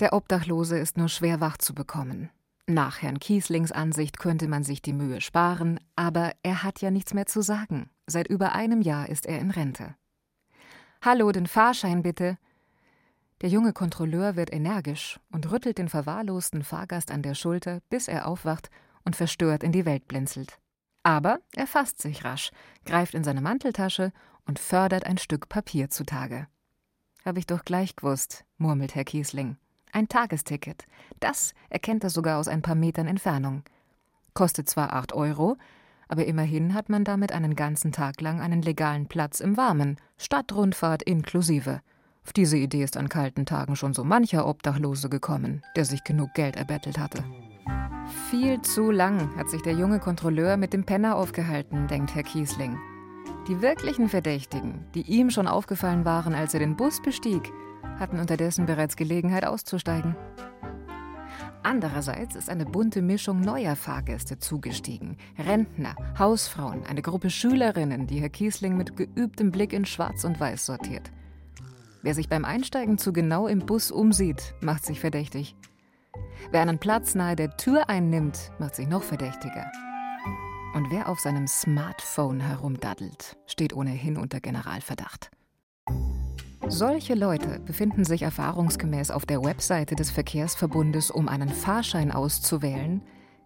Der 0.00 0.12
Obdachlose 0.14 0.78
ist 0.78 0.96
nur 0.96 1.08
schwer 1.08 1.40
wach 1.40 1.58
zu 1.58 1.74
bekommen. 1.74 2.30
Nach 2.70 3.02
Herrn 3.02 3.18
Kieslings 3.18 3.72
Ansicht 3.72 4.20
könnte 4.20 4.46
man 4.46 4.62
sich 4.62 4.80
die 4.80 4.92
Mühe 4.92 5.20
sparen, 5.20 5.80
aber 5.96 6.30
er 6.44 6.62
hat 6.62 6.80
ja 6.80 6.92
nichts 6.92 7.14
mehr 7.14 7.26
zu 7.26 7.42
sagen. 7.42 7.90
Seit 8.06 8.28
über 8.28 8.52
einem 8.52 8.80
Jahr 8.80 9.08
ist 9.08 9.26
er 9.26 9.40
in 9.40 9.50
Rente. 9.50 9.96
Hallo, 11.02 11.32
den 11.32 11.48
Fahrschein 11.48 12.04
bitte, 12.04 12.38
der 13.40 13.48
junge 13.48 13.72
Kontrolleur 13.72 14.36
wird 14.36 14.52
energisch 14.52 15.18
und 15.32 15.50
rüttelt 15.50 15.78
den 15.78 15.88
verwahrlosten 15.88 16.62
Fahrgast 16.62 17.10
an 17.10 17.22
der 17.22 17.34
Schulter, 17.34 17.80
bis 17.88 18.06
er 18.06 18.28
aufwacht 18.28 18.70
und 19.04 19.16
verstört 19.16 19.64
in 19.64 19.72
die 19.72 19.84
Welt 19.84 20.06
blinzelt. 20.06 20.60
Aber 21.02 21.40
er 21.56 21.66
fasst 21.66 22.00
sich 22.00 22.24
rasch, 22.24 22.52
greift 22.84 23.14
in 23.14 23.24
seine 23.24 23.40
Manteltasche 23.40 24.12
und 24.46 24.60
fördert 24.60 25.06
ein 25.06 25.18
Stück 25.18 25.48
Papier 25.48 25.90
zutage. 25.90 26.46
Hab 27.24 27.36
ich 27.36 27.46
doch 27.46 27.64
gleich 27.64 27.96
gewusst, 27.96 28.44
murmelt 28.58 28.94
Herr 28.94 29.04
Kiesling. 29.04 29.56
Ein 29.92 30.08
Tagesticket. 30.08 30.86
Das 31.18 31.54
erkennt 31.68 32.04
er 32.04 32.10
sogar 32.10 32.38
aus 32.38 32.48
ein 32.48 32.62
paar 32.62 32.74
Metern 32.74 33.06
Entfernung. 33.06 33.62
Kostet 34.34 34.68
zwar 34.68 34.92
acht 34.92 35.12
Euro, 35.12 35.56
aber 36.08 36.26
immerhin 36.26 36.74
hat 36.74 36.88
man 36.88 37.04
damit 37.04 37.32
einen 37.32 37.54
ganzen 37.54 37.92
Tag 37.92 38.20
lang 38.20 38.40
einen 38.40 38.62
legalen 38.62 39.06
Platz 39.06 39.40
im 39.40 39.56
Warmen, 39.56 39.96
Stadtrundfahrt 40.18 41.02
inklusive. 41.02 41.80
Auf 42.24 42.32
diese 42.32 42.56
Idee 42.56 42.84
ist 42.84 42.96
an 42.96 43.08
kalten 43.08 43.46
Tagen 43.46 43.76
schon 43.76 43.94
so 43.94 44.04
mancher 44.04 44.46
Obdachlose 44.46 45.08
gekommen, 45.08 45.62
der 45.76 45.84
sich 45.84 46.04
genug 46.04 46.34
Geld 46.34 46.56
erbettelt 46.56 46.98
hatte. 46.98 47.24
Viel 48.28 48.60
zu 48.62 48.90
lang 48.90 49.36
hat 49.36 49.48
sich 49.48 49.62
der 49.62 49.74
junge 49.74 50.00
Kontrolleur 50.00 50.56
mit 50.56 50.72
dem 50.72 50.84
Penner 50.84 51.16
aufgehalten, 51.16 51.86
denkt 51.86 52.14
Herr 52.14 52.24
Kiesling. 52.24 52.78
Die 53.48 53.62
wirklichen 53.62 54.08
Verdächtigen, 54.08 54.84
die 54.94 55.02
ihm 55.02 55.30
schon 55.30 55.46
aufgefallen 55.46 56.04
waren, 56.04 56.34
als 56.34 56.54
er 56.54 56.60
den 56.60 56.76
Bus 56.76 57.00
bestieg, 57.00 57.52
hatten 57.98 58.18
unterdessen 58.18 58.66
bereits 58.66 58.96
Gelegenheit 58.96 59.44
auszusteigen. 59.44 60.16
Andererseits 61.62 62.36
ist 62.36 62.48
eine 62.48 62.64
bunte 62.64 63.02
Mischung 63.02 63.40
neuer 63.40 63.76
Fahrgäste 63.76 64.38
zugestiegen. 64.38 65.18
Rentner, 65.38 65.94
Hausfrauen, 66.18 66.86
eine 66.86 67.02
Gruppe 67.02 67.28
Schülerinnen, 67.28 68.06
die 68.06 68.20
Herr 68.20 68.30
Kiesling 68.30 68.76
mit 68.76 68.96
geübtem 68.96 69.50
Blick 69.50 69.72
in 69.72 69.84
Schwarz 69.84 70.24
und 70.24 70.40
Weiß 70.40 70.64
sortiert. 70.64 71.10
Wer 72.02 72.14
sich 72.14 72.30
beim 72.30 72.46
Einsteigen 72.46 72.96
zu 72.96 73.12
genau 73.12 73.46
im 73.46 73.60
Bus 73.60 73.90
umsieht, 73.90 74.54
macht 74.62 74.86
sich 74.86 75.00
verdächtig. 75.00 75.54
Wer 76.50 76.62
einen 76.62 76.78
Platz 76.78 77.14
nahe 77.14 77.36
der 77.36 77.56
Tür 77.58 77.90
einnimmt, 77.90 78.52
macht 78.58 78.74
sich 78.74 78.88
noch 78.88 79.02
verdächtiger. 79.02 79.70
Und 80.74 80.90
wer 80.90 81.08
auf 81.08 81.20
seinem 81.20 81.46
Smartphone 81.46 82.40
herumdaddelt, 82.40 83.36
steht 83.46 83.74
ohnehin 83.74 84.16
unter 84.16 84.40
Generalverdacht. 84.40 85.30
Solche 86.72 87.14
Leute 87.14 87.58
befinden 87.66 88.04
sich 88.04 88.22
erfahrungsgemäß 88.22 89.10
auf 89.10 89.26
der 89.26 89.42
Webseite 89.42 89.96
des 89.96 90.12
Verkehrsverbundes, 90.12 91.10
um 91.10 91.26
einen 91.28 91.48
Fahrschein 91.48 92.12
auszuwählen, 92.12 93.02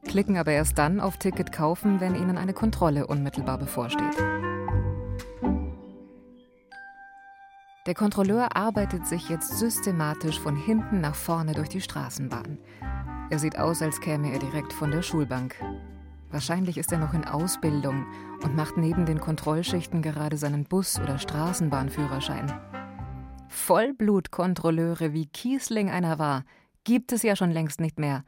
klicken 0.07 0.37
aber 0.37 0.53
erst 0.53 0.77
dann 0.77 1.01
auf 1.01 1.17
Ticket 1.17 1.51
kaufen, 1.51 2.01
wenn 2.01 2.17
ihnen 2.17 2.37
eine 2.37 2.53
Kontrolle 2.53 3.07
unmittelbar 3.07 3.57
bevorsteht. 3.57 4.15
Der 7.87 7.95
Kontrolleur 7.95 8.55
arbeitet 8.55 9.07
sich 9.07 9.31
jetzt 9.31 9.59
systematisch 9.59 10.39
von 10.39 10.55
hinten 10.55 11.01
nach 11.01 11.15
vorne 11.15 11.55
durch 11.55 11.71
die 11.71 11.81
Straßenbahn. 11.81 12.59
Er 13.31 13.39
sieht 13.39 13.59
aus, 13.59 13.81
als 13.81 14.03
käme 14.03 14.33
er 14.33 14.39
direkt 14.39 14.75
von 14.75 14.91
der 14.91 15.03
Schulbank. 15.03 15.57
Wahrscheinlich 16.31 16.77
ist 16.77 16.93
er 16.93 16.99
noch 16.99 17.15
in 17.15 17.25
Ausbildung 17.25 18.05
und 18.43 18.55
macht 18.55 18.77
neben 18.77 19.07
den 19.07 19.21
Kontrollschichten 19.21 20.03
gerade 20.03 20.37
seinen 20.37 20.65
Bus- 20.65 21.01
oder 21.01 21.19
Straßenbahnführerschein. 21.19 22.53
Vollblutkontrolleure, 23.55 25.13
wie 25.13 25.27
Kiesling 25.27 25.89
einer 25.89 26.19
war, 26.19 26.45
gibt 26.83 27.13
es 27.13 27.23
ja 27.23 27.35
schon 27.37 27.51
längst 27.51 27.81
nicht 27.81 27.99
mehr. 27.99 28.25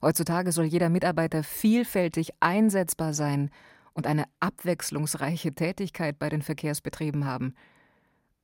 Heutzutage 0.00 0.52
soll 0.52 0.66
jeder 0.66 0.88
Mitarbeiter 0.88 1.42
vielfältig 1.42 2.30
einsetzbar 2.38 3.14
sein 3.14 3.50
und 3.94 4.06
eine 4.06 4.24
abwechslungsreiche 4.40 5.54
Tätigkeit 5.54 6.18
bei 6.18 6.28
den 6.28 6.42
Verkehrsbetrieben 6.42 7.24
haben. 7.24 7.54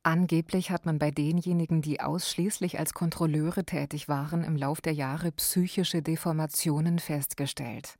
Angeblich 0.03 0.71
hat 0.71 0.85
man 0.85 0.99
bei 0.99 1.11
denjenigen, 1.11 1.81
die 1.81 2.01
ausschließlich 2.01 2.79
als 2.79 2.93
Kontrolleure 2.93 3.63
tätig 3.63 4.09
waren, 4.09 4.43
im 4.43 4.57
Lauf 4.57 4.81
der 4.81 4.93
Jahre 4.93 5.31
psychische 5.33 6.01
Deformationen 6.01 6.99
festgestellt. 6.99 7.97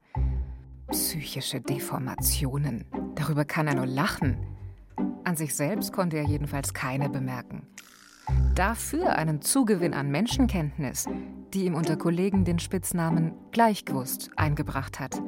Psychische 0.87 1.61
Deformationen. 1.61 2.85
Darüber 3.15 3.45
kann 3.45 3.67
er 3.67 3.75
nur 3.75 3.85
lachen. 3.85 4.37
An 5.23 5.35
sich 5.35 5.53
selbst 5.55 5.93
konnte 5.93 6.17
er 6.17 6.25
jedenfalls 6.25 6.73
keine 6.73 7.09
bemerken. 7.09 7.67
Dafür 8.55 9.15
einen 9.15 9.41
Zugewinn 9.41 9.93
an 9.93 10.11
Menschenkenntnis, 10.11 11.05
die 11.53 11.65
ihm 11.65 11.75
unter 11.75 11.97
Kollegen 11.97 12.45
den 12.45 12.59
Spitznamen 12.59 13.33
Gleichgewusst 13.51 14.31
eingebracht 14.35 14.99
hat. 14.99 15.21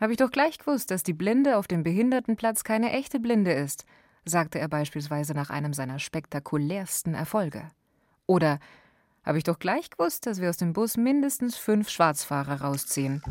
Habe 0.00 0.12
ich 0.12 0.18
doch 0.18 0.30
gleich 0.30 0.58
gewusst, 0.58 0.90
dass 0.90 1.02
die 1.02 1.12
Blinde 1.12 1.56
auf 1.56 1.66
dem 1.66 1.82
Behindertenplatz 1.82 2.64
keine 2.64 2.92
echte 2.92 3.20
Blinde 3.20 3.52
ist, 3.52 3.84
sagte 4.24 4.58
er 4.58 4.68
beispielsweise 4.68 5.32
nach 5.32 5.50
einem 5.50 5.72
seiner 5.72 5.98
spektakulärsten 5.98 7.14
Erfolge. 7.14 7.68
Oder 8.26 8.58
habe 9.24 9.38
ich 9.38 9.44
doch 9.44 9.58
gleich 9.58 9.90
gewusst, 9.90 10.26
dass 10.26 10.40
wir 10.40 10.50
aus 10.50 10.56
dem 10.56 10.72
Bus 10.72 10.96
mindestens 10.96 11.56
fünf 11.56 11.88
Schwarzfahrer 11.88 12.60
rausziehen. 12.62 13.22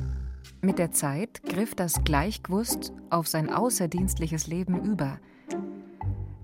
Mit 0.62 0.80
der 0.80 0.92
Zeit 0.92 1.44
griff 1.44 1.76
das 1.76 2.04
Gleichgewusst 2.04 2.92
auf 3.10 3.28
sein 3.28 3.50
außerdienstliches 3.50 4.48
Leben 4.48 4.84
über. 4.84 5.20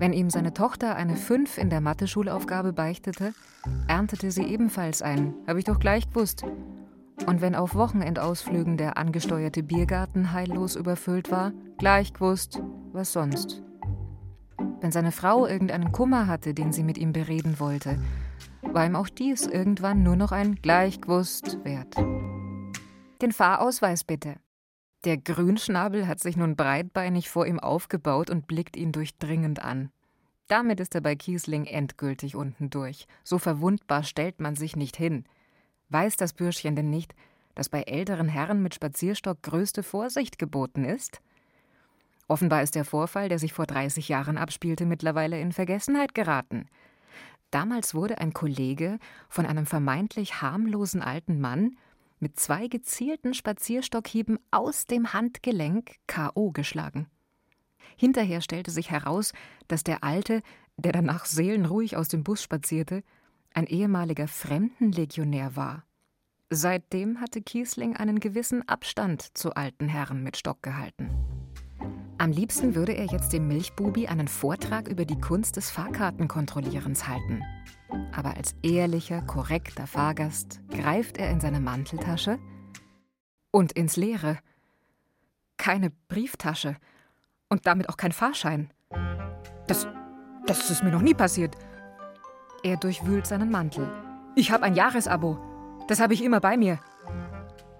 Wenn 0.01 0.13
ihm 0.13 0.31
seine 0.31 0.51
Tochter 0.51 0.95
eine 0.95 1.15
Fünf 1.15 1.59
in 1.59 1.69
der 1.69 1.79
Mathe-Schulaufgabe 1.79 2.73
beichtete, 2.73 3.35
erntete 3.87 4.31
sie 4.31 4.41
ebenfalls 4.41 5.03
ein, 5.03 5.35
habe 5.45 5.59
ich 5.59 5.65
doch 5.65 5.79
gleich 5.79 6.09
gewusst. 6.09 6.43
Und 7.27 7.39
wenn 7.41 7.53
auf 7.53 7.75
Wochenendausflügen 7.75 8.77
der 8.77 8.97
angesteuerte 8.97 9.61
Biergarten 9.61 10.31
heillos 10.33 10.75
überfüllt 10.75 11.29
war, 11.29 11.51
gleich 11.77 12.13
gewusst, 12.13 12.63
was 12.93 13.13
sonst. 13.13 13.61
Wenn 14.79 14.91
seine 14.91 15.11
Frau 15.11 15.45
irgendeinen 15.45 15.91
Kummer 15.91 16.25
hatte, 16.25 16.55
den 16.55 16.71
sie 16.71 16.81
mit 16.81 16.97
ihm 16.97 17.13
bereden 17.13 17.59
wollte, 17.59 18.01
war 18.63 18.87
ihm 18.87 18.95
auch 18.95 19.07
dies 19.07 19.45
irgendwann 19.45 20.01
nur 20.01 20.15
noch 20.15 20.31
ein 20.31 20.55
Gleichgewusst 20.55 21.63
wert. 21.63 21.95
Den 23.21 23.31
Fahrausweis 23.31 24.03
bitte. 24.03 24.37
Der 25.03 25.17
Grünschnabel 25.17 26.07
hat 26.07 26.19
sich 26.19 26.37
nun 26.37 26.55
breitbeinig 26.55 27.29
vor 27.29 27.47
ihm 27.47 27.59
aufgebaut 27.59 28.29
und 28.29 28.45
blickt 28.45 28.77
ihn 28.77 28.91
durchdringend 28.91 29.63
an. 29.63 29.91
Damit 30.47 30.79
ist 30.79 30.93
er 30.93 31.01
bei 31.01 31.15
Kiesling 31.15 31.65
endgültig 31.65 32.35
unten 32.35 32.69
durch. 32.69 33.07
So 33.23 33.39
verwundbar 33.39 34.03
stellt 34.03 34.39
man 34.39 34.55
sich 34.55 34.75
nicht 34.75 34.95
hin. 34.95 35.25
Weiß 35.89 36.17
das 36.17 36.33
Bürschchen 36.33 36.75
denn 36.75 36.89
nicht, 36.89 37.15
dass 37.55 37.69
bei 37.69 37.81
älteren 37.83 38.27
Herren 38.27 38.61
mit 38.61 38.75
Spazierstock 38.75 39.41
größte 39.41 39.81
Vorsicht 39.81 40.37
geboten 40.37 40.85
ist? 40.85 41.21
Offenbar 42.27 42.61
ist 42.61 42.75
der 42.75 42.85
Vorfall, 42.85 43.27
der 43.27 43.39
sich 43.39 43.53
vor 43.53 43.65
30 43.65 44.07
Jahren 44.07 44.37
abspielte, 44.37 44.85
mittlerweile 44.85 45.41
in 45.41 45.51
Vergessenheit 45.51 46.13
geraten. 46.13 46.67
Damals 47.49 47.93
wurde 47.95 48.19
ein 48.19 48.33
Kollege 48.33 48.99
von 49.29 49.45
einem 49.45 49.65
vermeintlich 49.65 50.41
harmlosen 50.41 51.01
alten 51.01 51.41
Mann 51.41 51.75
mit 52.21 52.39
zwei 52.39 52.67
gezielten 52.67 53.33
Spazierstockhieben 53.33 54.39
aus 54.51 54.85
dem 54.85 55.11
Handgelenk 55.11 55.95
K.O. 56.07 56.51
geschlagen. 56.51 57.07
Hinterher 57.97 58.41
stellte 58.41 58.71
sich 58.71 58.91
heraus, 58.91 59.33
dass 59.67 59.83
der 59.83 60.03
Alte, 60.03 60.41
der 60.77 60.91
danach 60.91 61.25
seelenruhig 61.25 61.97
aus 61.97 62.07
dem 62.07 62.23
Bus 62.23 62.41
spazierte, 62.41 63.03
ein 63.53 63.65
ehemaliger 63.65 64.27
Fremdenlegionär 64.27 65.55
war. 65.55 65.83
Seitdem 66.49 67.19
hatte 67.19 67.41
Kiesling 67.41 67.95
einen 67.95 68.19
gewissen 68.19 68.67
Abstand 68.67 69.37
zu 69.37 69.55
alten 69.55 69.87
Herren 69.87 70.23
mit 70.23 70.37
Stock 70.37 70.61
gehalten. 70.61 71.09
Am 72.17 72.31
liebsten 72.31 72.75
würde 72.75 72.93
er 72.93 73.05
jetzt 73.05 73.33
dem 73.33 73.47
Milchbubi 73.47 74.07
einen 74.07 74.27
Vortrag 74.27 74.87
über 74.87 75.05
die 75.05 75.19
Kunst 75.19 75.57
des 75.57 75.71
Fahrkartenkontrollierens 75.71 77.07
halten. 77.07 77.41
Aber 78.13 78.35
als 78.35 78.55
ehrlicher, 78.61 79.21
korrekter 79.21 79.87
Fahrgast 79.87 80.61
greift 80.69 81.17
er 81.17 81.29
in 81.29 81.39
seine 81.39 81.59
Manteltasche 81.59 82.39
und 83.51 83.71
ins 83.73 83.97
Leere. 83.97 84.37
Keine 85.57 85.91
Brieftasche 86.07 86.75
und 87.49 87.65
damit 87.67 87.89
auch 87.89 87.97
kein 87.97 88.11
Fahrschein. 88.11 88.71
Das, 89.67 89.87
das 90.45 90.69
ist 90.69 90.83
mir 90.83 90.91
noch 90.91 91.01
nie 91.01 91.13
passiert. 91.13 91.55
Er 92.63 92.77
durchwühlt 92.77 93.27
seinen 93.27 93.51
Mantel. 93.51 93.89
Ich 94.35 94.51
habe 94.51 94.63
ein 94.63 94.75
Jahresabo. 94.75 95.39
Das 95.87 95.99
habe 95.99 96.13
ich 96.13 96.23
immer 96.23 96.39
bei 96.39 96.57
mir. 96.57 96.79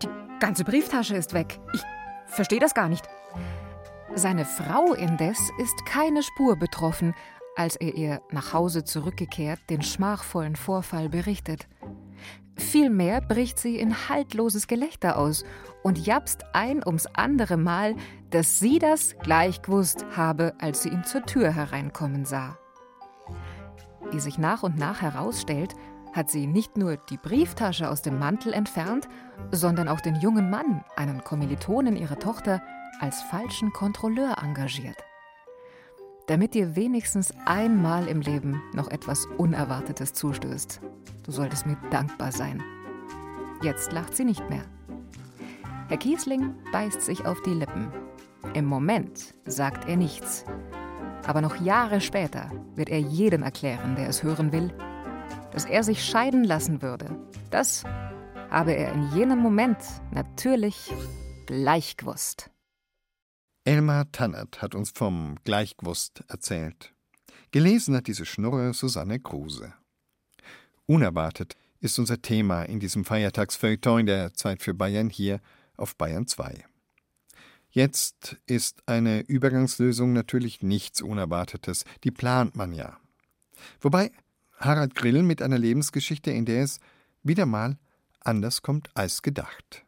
Die 0.01 0.09
ganze 0.39 0.63
Brieftasche 0.63 1.15
ist 1.15 1.33
weg. 1.33 1.59
Ich 1.73 1.81
verstehe 2.27 2.59
das 2.59 2.73
gar 2.73 2.89
nicht. 2.89 3.07
Seine 4.13 4.43
Frau 4.43 4.93
indes 4.93 5.39
ist 5.59 5.85
keine 5.85 6.21
Spur 6.21 6.57
betroffen, 6.57 7.13
als 7.55 7.75
er 7.75 7.95
ihr 7.95 8.21
nach 8.31 8.53
Hause 8.53 8.83
zurückgekehrt 8.83 9.59
den 9.69 9.81
schmachvollen 9.81 10.55
Vorfall 10.55 11.09
berichtet. 11.09 11.67
Vielmehr 12.55 13.21
bricht 13.21 13.59
sie 13.59 13.77
in 13.77 14.09
haltloses 14.09 14.67
Gelächter 14.67 15.17
aus 15.17 15.43
und 15.83 16.05
japst 16.05 16.43
ein 16.53 16.85
ums 16.85 17.07
andere 17.07 17.57
Mal, 17.57 17.95
dass 18.29 18.59
sie 18.59 18.79
das 18.79 19.15
gleich 19.23 19.61
gewusst 19.61 20.05
habe, 20.15 20.53
als 20.59 20.83
sie 20.83 20.89
ihn 20.89 21.03
zur 21.03 21.25
Tür 21.25 21.51
hereinkommen 21.51 22.25
sah. 22.25 22.57
Wie 24.11 24.19
sich 24.19 24.37
nach 24.37 24.63
und 24.63 24.77
nach 24.77 25.01
herausstellt, 25.01 25.73
hat 26.13 26.29
sie 26.29 26.45
nicht 26.45 26.77
nur 26.77 26.97
die 26.97 27.17
Brieftasche 27.17 27.89
aus 27.89 28.01
dem 28.01 28.19
Mantel 28.19 28.53
entfernt, 28.53 29.07
sondern 29.51 29.87
auch 29.87 30.01
den 30.01 30.15
jungen 30.15 30.49
Mann, 30.49 30.83
einen 30.95 31.23
Kommilitonen 31.23 31.95
ihrer 31.95 32.19
Tochter, 32.19 32.61
als 32.99 33.21
falschen 33.21 33.71
Kontrolleur 33.71 34.37
engagiert. 34.43 34.97
Damit 36.31 36.53
dir 36.53 36.77
wenigstens 36.77 37.33
einmal 37.43 38.07
im 38.07 38.21
Leben 38.21 38.63
noch 38.71 38.87
etwas 38.87 39.25
Unerwartetes 39.37 40.13
zustößt. 40.13 40.79
Du 41.25 41.31
solltest 41.33 41.65
mir 41.65 41.75
dankbar 41.89 42.31
sein. 42.31 42.63
Jetzt 43.61 43.91
lacht 43.91 44.15
sie 44.15 44.23
nicht 44.23 44.49
mehr. 44.49 44.63
Herr 45.89 45.97
Kiesling 45.97 46.55
beißt 46.71 47.01
sich 47.01 47.25
auf 47.25 47.41
die 47.41 47.53
Lippen. 47.53 47.91
Im 48.53 48.63
Moment 48.63 49.33
sagt 49.43 49.89
er 49.89 49.97
nichts. 49.97 50.45
Aber 51.27 51.41
noch 51.41 51.59
Jahre 51.59 51.99
später 51.99 52.49
wird 52.75 52.87
er 52.87 52.99
jedem 52.99 53.43
erklären, 53.43 53.97
der 53.97 54.07
es 54.07 54.23
hören 54.23 54.53
will, 54.53 54.73
dass 55.51 55.65
er 55.65 55.83
sich 55.83 56.01
scheiden 56.01 56.45
lassen 56.45 56.81
würde. 56.81 57.07
Das 57.49 57.83
habe 58.49 58.71
er 58.71 58.93
in 58.93 59.09
jenem 59.13 59.39
Moment 59.39 59.79
natürlich 60.13 60.93
gleich 61.45 61.97
gewusst. 61.97 62.51
Elmar 63.63 64.11
Tannert 64.11 64.63
hat 64.63 64.73
uns 64.73 64.89
vom 64.89 65.35
Gleichgewusst 65.43 66.23
erzählt. 66.27 66.93
Gelesen 67.51 67.95
hat 67.95 68.07
diese 68.07 68.25
Schnurre 68.25 68.73
Susanne 68.73 69.19
Kruse. 69.19 69.73
Unerwartet 70.87 71.55
ist 71.79 71.99
unser 71.99 72.21
Thema 72.23 72.63
in 72.63 72.79
diesem 72.79 73.05
Feiertagsfeuilleton 73.05 74.07
der 74.07 74.33
Zeit 74.33 74.63
für 74.63 74.73
Bayern 74.73 75.09
hier 75.11 75.41
auf 75.77 75.95
Bayern 75.95 76.25
2. 76.25 76.65
Jetzt 77.69 78.37
ist 78.47 78.81
eine 78.87 79.21
Übergangslösung 79.21 80.11
natürlich 80.11 80.63
nichts 80.63 81.01
Unerwartetes, 81.01 81.85
die 82.03 82.11
plant 82.11 82.55
man 82.55 82.73
ja. 82.73 82.99
Wobei 83.79 84.11
Harald 84.57 84.95
Grill 84.95 85.21
mit 85.21 85.41
einer 85.41 85.59
Lebensgeschichte, 85.59 86.31
in 86.31 86.45
der 86.45 86.63
es 86.63 86.79
wieder 87.21 87.45
mal 87.45 87.77
anders 88.21 88.63
kommt 88.63 88.89
als 88.95 89.21
gedacht. 89.21 89.85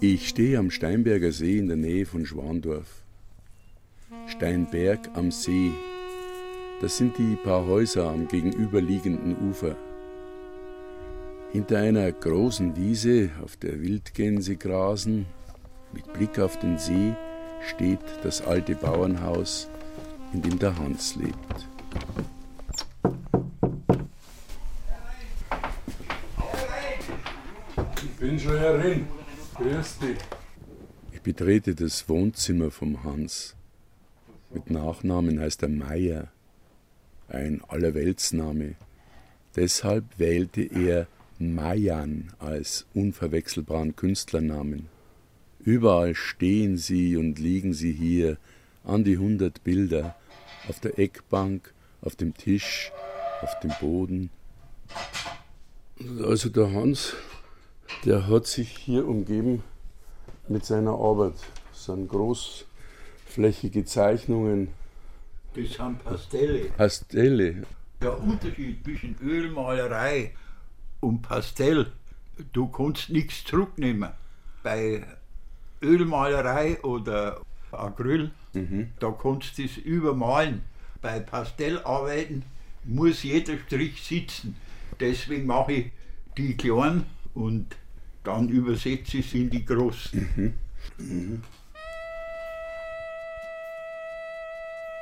Ich 0.00 0.28
stehe 0.28 0.58
am 0.58 0.70
Steinberger 0.70 1.32
See 1.32 1.56
in 1.56 1.68
der 1.68 1.78
Nähe 1.78 2.04
von 2.04 2.26
Schwandorf. 2.26 3.02
Steinberg 4.26 5.08
am 5.14 5.30
See. 5.30 5.70
Das 6.82 6.98
sind 6.98 7.16
die 7.16 7.36
paar 7.42 7.66
Häuser 7.66 8.10
am 8.10 8.28
gegenüberliegenden 8.28 9.48
Ufer. 9.48 9.74
Hinter 11.50 11.78
einer 11.78 12.12
großen 12.12 12.76
Wiese, 12.76 13.30
auf 13.42 13.56
der 13.56 13.80
Wildgänse 13.80 14.56
grasen, 14.56 15.24
mit 15.94 16.12
Blick 16.12 16.38
auf 16.38 16.58
den 16.58 16.76
See, 16.76 17.14
steht 17.66 18.00
das 18.22 18.42
alte 18.42 18.74
Bauernhaus, 18.74 19.70
in 20.34 20.42
dem 20.42 20.58
der 20.58 20.76
Hans 20.78 21.16
lebt. 21.16 21.68
Ich 28.02 28.20
bin 28.20 28.38
schon 28.38 28.58
herin. 28.58 29.06
Grüß 29.58 29.98
dich. 30.00 30.18
Ich 31.12 31.22
betrete 31.22 31.74
das 31.74 32.06
Wohnzimmer 32.10 32.70
vom 32.70 33.04
Hans. 33.04 33.56
Mit 34.52 34.70
Nachnamen 34.70 35.40
heißt 35.40 35.62
er 35.62 35.70
Meier, 35.70 36.28
ein 37.28 37.62
Allerweltsname. 37.66 38.74
Deshalb 39.56 40.04
wählte 40.18 40.60
er 40.60 41.06
Mayan 41.38 42.32
als 42.38 42.86
unverwechselbaren 42.92 43.96
Künstlernamen. 43.96 44.88
Überall 45.60 46.14
stehen 46.14 46.76
sie 46.76 47.16
und 47.16 47.38
liegen 47.38 47.72
sie 47.72 47.92
hier, 47.92 48.36
an 48.84 49.04
die 49.04 49.16
hundert 49.16 49.64
Bilder, 49.64 50.16
auf 50.68 50.80
der 50.80 50.98
Eckbank, 50.98 51.72
auf 52.02 52.14
dem 52.14 52.34
Tisch, 52.34 52.92
auf 53.40 53.58
dem 53.60 53.72
Boden. 53.80 54.28
Also 56.22 56.50
der 56.50 56.72
Hans, 56.72 57.14
der 58.04 58.28
hat 58.28 58.46
sich 58.46 58.68
hier 58.68 59.06
umgeben 59.06 59.62
mit 60.48 60.64
seiner 60.64 60.92
Arbeit. 60.92 61.34
Das 61.72 61.86
sind 61.86 62.08
großflächige 62.08 63.84
Zeichnungen. 63.84 64.68
Das 65.54 65.72
sind 65.72 66.04
Pastelle. 66.04 66.64
Pastelle. 66.76 67.62
Der 68.00 68.20
Unterschied 68.22 68.84
zwischen 68.84 69.16
Ölmalerei 69.22 70.32
und 71.00 71.22
Pastell, 71.22 71.92
du 72.52 72.68
kannst 72.68 73.10
nichts 73.10 73.44
zurücknehmen. 73.44 74.10
Bei 74.62 75.04
Ölmalerei 75.82 76.82
oder 76.82 77.40
Acryl, 77.72 78.30
mhm. 78.52 78.92
da 78.98 79.10
kannst 79.10 79.58
du 79.58 79.64
es 79.64 79.76
übermalen. 79.78 80.62
Bei 81.00 81.20
Pastellarbeiten 81.20 82.42
muss 82.84 83.22
jeder 83.22 83.58
Strich 83.58 84.02
sitzen. 84.02 84.56
Deswegen 85.00 85.46
mache 85.46 85.72
ich 85.72 85.92
die 86.36 86.56
kleinen 86.56 87.06
und 87.36 87.76
dann 88.24 88.48
übersetze 88.48 89.22
sie 89.22 89.42
in 89.42 89.50
die 89.50 89.64
großen. 89.64 90.28
Mhm. 90.36 90.54
Mhm. 90.98 91.42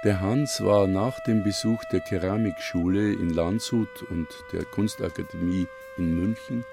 Der 0.04 0.20
Hans 0.20 0.62
war 0.62 0.86
nach 0.86 1.18
dem 1.20 1.42
Besuch 1.42 1.82
der 1.90 2.00
Keramikschule 2.00 3.14
in 3.14 3.30
Landshut 3.30 4.02
und 4.10 4.26
der 4.52 4.64
Kunstakademie 4.64 5.66
in 5.96 6.20
München 6.20 6.64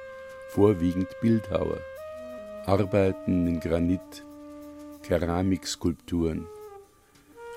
vorwiegend 0.49 1.07
Bildhauer. 1.21 1.77
Arbeiten 2.65 3.47
in 3.47 3.59
Granit, 3.61 4.25
Keramikskulpturen, 5.03 6.45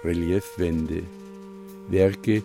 Reliefwände, 0.04 1.02
Werke, 1.88 2.42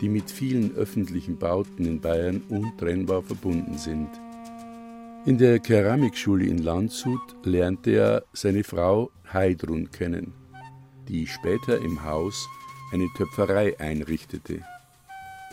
die 0.00 0.08
mit 0.08 0.30
vielen 0.30 0.76
öffentlichen 0.76 1.38
Bauten 1.38 1.84
in 1.84 2.00
Bayern 2.00 2.42
untrennbar 2.48 3.22
verbunden 3.22 3.76
sind. 3.76 4.08
In 5.28 5.36
der 5.36 5.58
Keramikschule 5.58 6.46
in 6.46 6.56
Landshut 6.56 7.20
lernte 7.44 7.90
er 7.90 8.24
seine 8.32 8.64
Frau 8.64 9.10
Heidrun 9.30 9.90
kennen, 9.90 10.32
die 11.06 11.26
später 11.26 11.82
im 11.82 12.02
Haus 12.02 12.48
eine 12.92 13.06
Töpferei 13.14 13.78
einrichtete. 13.78 14.62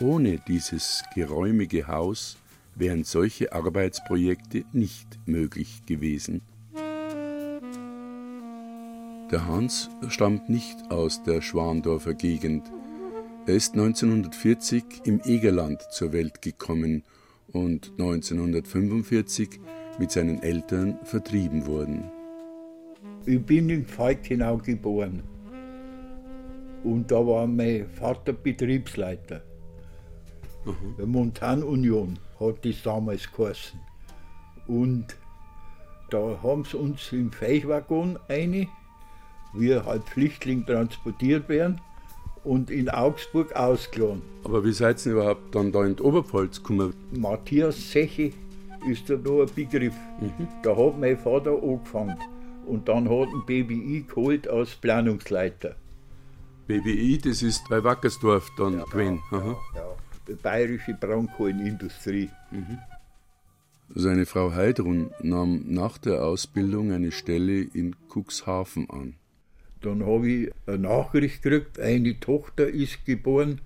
Ohne 0.00 0.40
dieses 0.48 1.04
geräumige 1.14 1.88
Haus 1.88 2.38
wären 2.74 3.04
solche 3.04 3.52
Arbeitsprojekte 3.52 4.64
nicht 4.72 5.18
möglich 5.26 5.84
gewesen. 5.84 6.40
Der 9.30 9.46
Hans 9.46 9.90
stammt 10.08 10.48
nicht 10.48 10.90
aus 10.90 11.22
der 11.22 11.42
Schwandorfer 11.42 12.14
Gegend. 12.14 12.64
Er 13.44 13.54
ist 13.56 13.74
1940 13.74 15.02
im 15.04 15.20
Egerland 15.26 15.82
zur 15.92 16.14
Welt 16.14 16.40
gekommen 16.40 17.02
und 17.56 17.92
1945 17.98 19.60
mit 19.98 20.10
seinen 20.10 20.42
Eltern 20.42 20.98
vertrieben 21.04 21.66
worden. 21.66 22.10
Ich 23.24 23.44
bin 23.44 23.70
in 23.70 23.86
Falkenau 23.86 24.58
geboren 24.58 25.22
und 26.84 27.10
da 27.10 27.16
war 27.16 27.46
mein 27.46 27.88
Vater 27.88 28.32
Betriebsleiter. 28.32 29.42
Mhm. 30.64 30.96
Der 30.98 31.06
Montanunion 31.06 32.18
hat 32.38 32.64
das 32.64 32.82
damals 32.82 33.30
geheißen. 33.32 33.80
Und 34.68 35.16
da 36.10 36.38
haben 36.42 36.64
sie 36.64 36.76
uns 36.76 37.10
im 37.12 37.32
Feichwaggon 37.32 38.18
eine, 38.28 38.68
wir 39.54 39.84
halt 39.84 40.04
Flüchtling 40.04 40.64
transportiert 40.66 41.48
werden 41.48 41.80
und 42.46 42.70
in 42.70 42.88
Augsburg 42.88 43.54
ausgeladen. 43.54 44.22
Aber 44.44 44.64
wie 44.64 44.72
seid 44.72 45.04
ihr 45.04 45.12
überhaupt 45.12 45.54
dann 45.54 45.72
da 45.72 45.84
in 45.84 45.96
die 45.96 46.02
Oberpfalz 46.02 46.62
gekommen? 46.62 46.94
Matthias 47.12 47.90
Seche 47.90 48.32
ist 48.88 49.10
da 49.10 49.16
noch 49.16 49.42
ein 49.42 49.50
Begriff. 49.54 49.94
Mhm. 50.20 50.48
Da 50.62 50.76
hat 50.76 50.98
mein 50.98 51.18
Vater 51.18 51.60
angefangen 51.60 52.16
und 52.66 52.88
dann 52.88 53.08
hat 53.08 53.28
ein 53.28 53.44
BBI 53.44 54.04
geholt 54.08 54.48
als 54.48 54.76
Planungsleiter. 54.76 55.74
BBI, 56.68 57.18
das 57.18 57.42
ist 57.42 57.68
bei 57.68 57.82
Wackersdorf 57.82 58.48
dann 58.56 58.78
ja, 58.78 58.84
gewesen. 58.84 59.20
Ja, 59.32 59.38
ja, 59.38 59.56
ja. 59.74 60.34
Bayerische 60.42 60.94
Braunkohlenindustrie. 60.94 62.30
Mhm. 62.50 62.78
Seine 63.94 64.26
Frau 64.26 64.52
Heidrun 64.52 65.10
nahm 65.20 65.62
nach 65.66 65.98
der 65.98 66.24
Ausbildung 66.24 66.92
eine 66.92 67.12
Stelle 67.12 67.60
in 67.60 67.94
Cuxhaven 68.08 68.90
an. 68.90 69.14
Dann 69.80 70.04
habe 70.04 70.30
ich 70.30 70.52
eine 70.66 70.78
Nachricht 70.78 71.42
gekriegt, 71.42 71.78
eine 71.78 72.18
Tochter 72.18 72.68
ist 72.68 73.04
geboren 73.04 73.60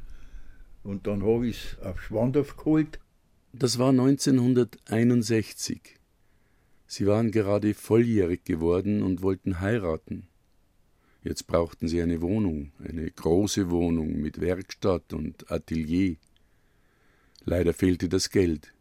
und 0.83 1.07
dann 1.07 1.23
habe 1.23 1.46
ich 1.46 1.57
es 1.57 1.79
auf 1.85 2.01
Schwandorf 2.01 2.57
geholt. 2.57 2.99
Das 3.53 3.79
war 3.79 3.90
1961. 3.90 5.96
Sie 6.87 7.07
waren 7.07 7.31
gerade 7.31 7.75
volljährig 7.75 8.44
geworden 8.44 9.03
und 9.03 9.23
wollten 9.23 9.61
heiraten. 9.61 10.27
Jetzt 11.23 11.46
brauchten 11.46 11.87
sie 11.87 12.01
eine 12.01 12.23
Wohnung, 12.23 12.73
eine 12.83 13.11
große 13.11 13.70
Wohnung 13.70 14.20
mit 14.20 14.40
Werkstatt 14.40 15.12
und 15.12 15.51
Atelier. 15.51 16.16
Leider 17.44 17.75
fehlte 17.75 18.09
das 18.09 18.31
Geld. 18.31 18.73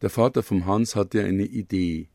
Der 0.00 0.10
Vater 0.10 0.42
vom 0.42 0.66
Hans 0.66 0.96
hatte 0.96 1.22
eine 1.22 1.44
Idee. 1.44 2.08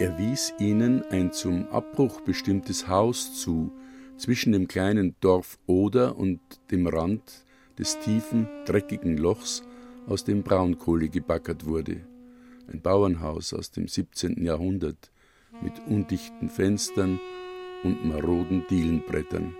Er 0.00 0.16
wies 0.16 0.54
ihnen 0.58 1.02
ein 1.10 1.30
zum 1.30 1.68
Abbruch 1.68 2.22
bestimmtes 2.22 2.88
Haus 2.88 3.38
zu, 3.38 3.70
zwischen 4.16 4.52
dem 4.52 4.66
kleinen 4.66 5.14
Dorf 5.20 5.58
Oder 5.66 6.16
und 6.16 6.40
dem 6.70 6.86
Rand 6.86 7.44
des 7.78 7.98
tiefen, 7.98 8.48
dreckigen 8.64 9.18
Lochs, 9.18 9.62
aus 10.06 10.24
dem 10.24 10.42
Braunkohle 10.42 11.10
gebackert 11.10 11.66
wurde. 11.66 12.00
Ein 12.72 12.80
Bauernhaus 12.80 13.52
aus 13.52 13.72
dem 13.72 13.88
17. 13.88 14.42
Jahrhundert 14.42 15.12
mit 15.60 15.74
undichten 15.86 16.48
Fenstern 16.48 17.20
und 17.84 18.02
maroden 18.02 18.64
Dielenbrettern. 18.70 19.54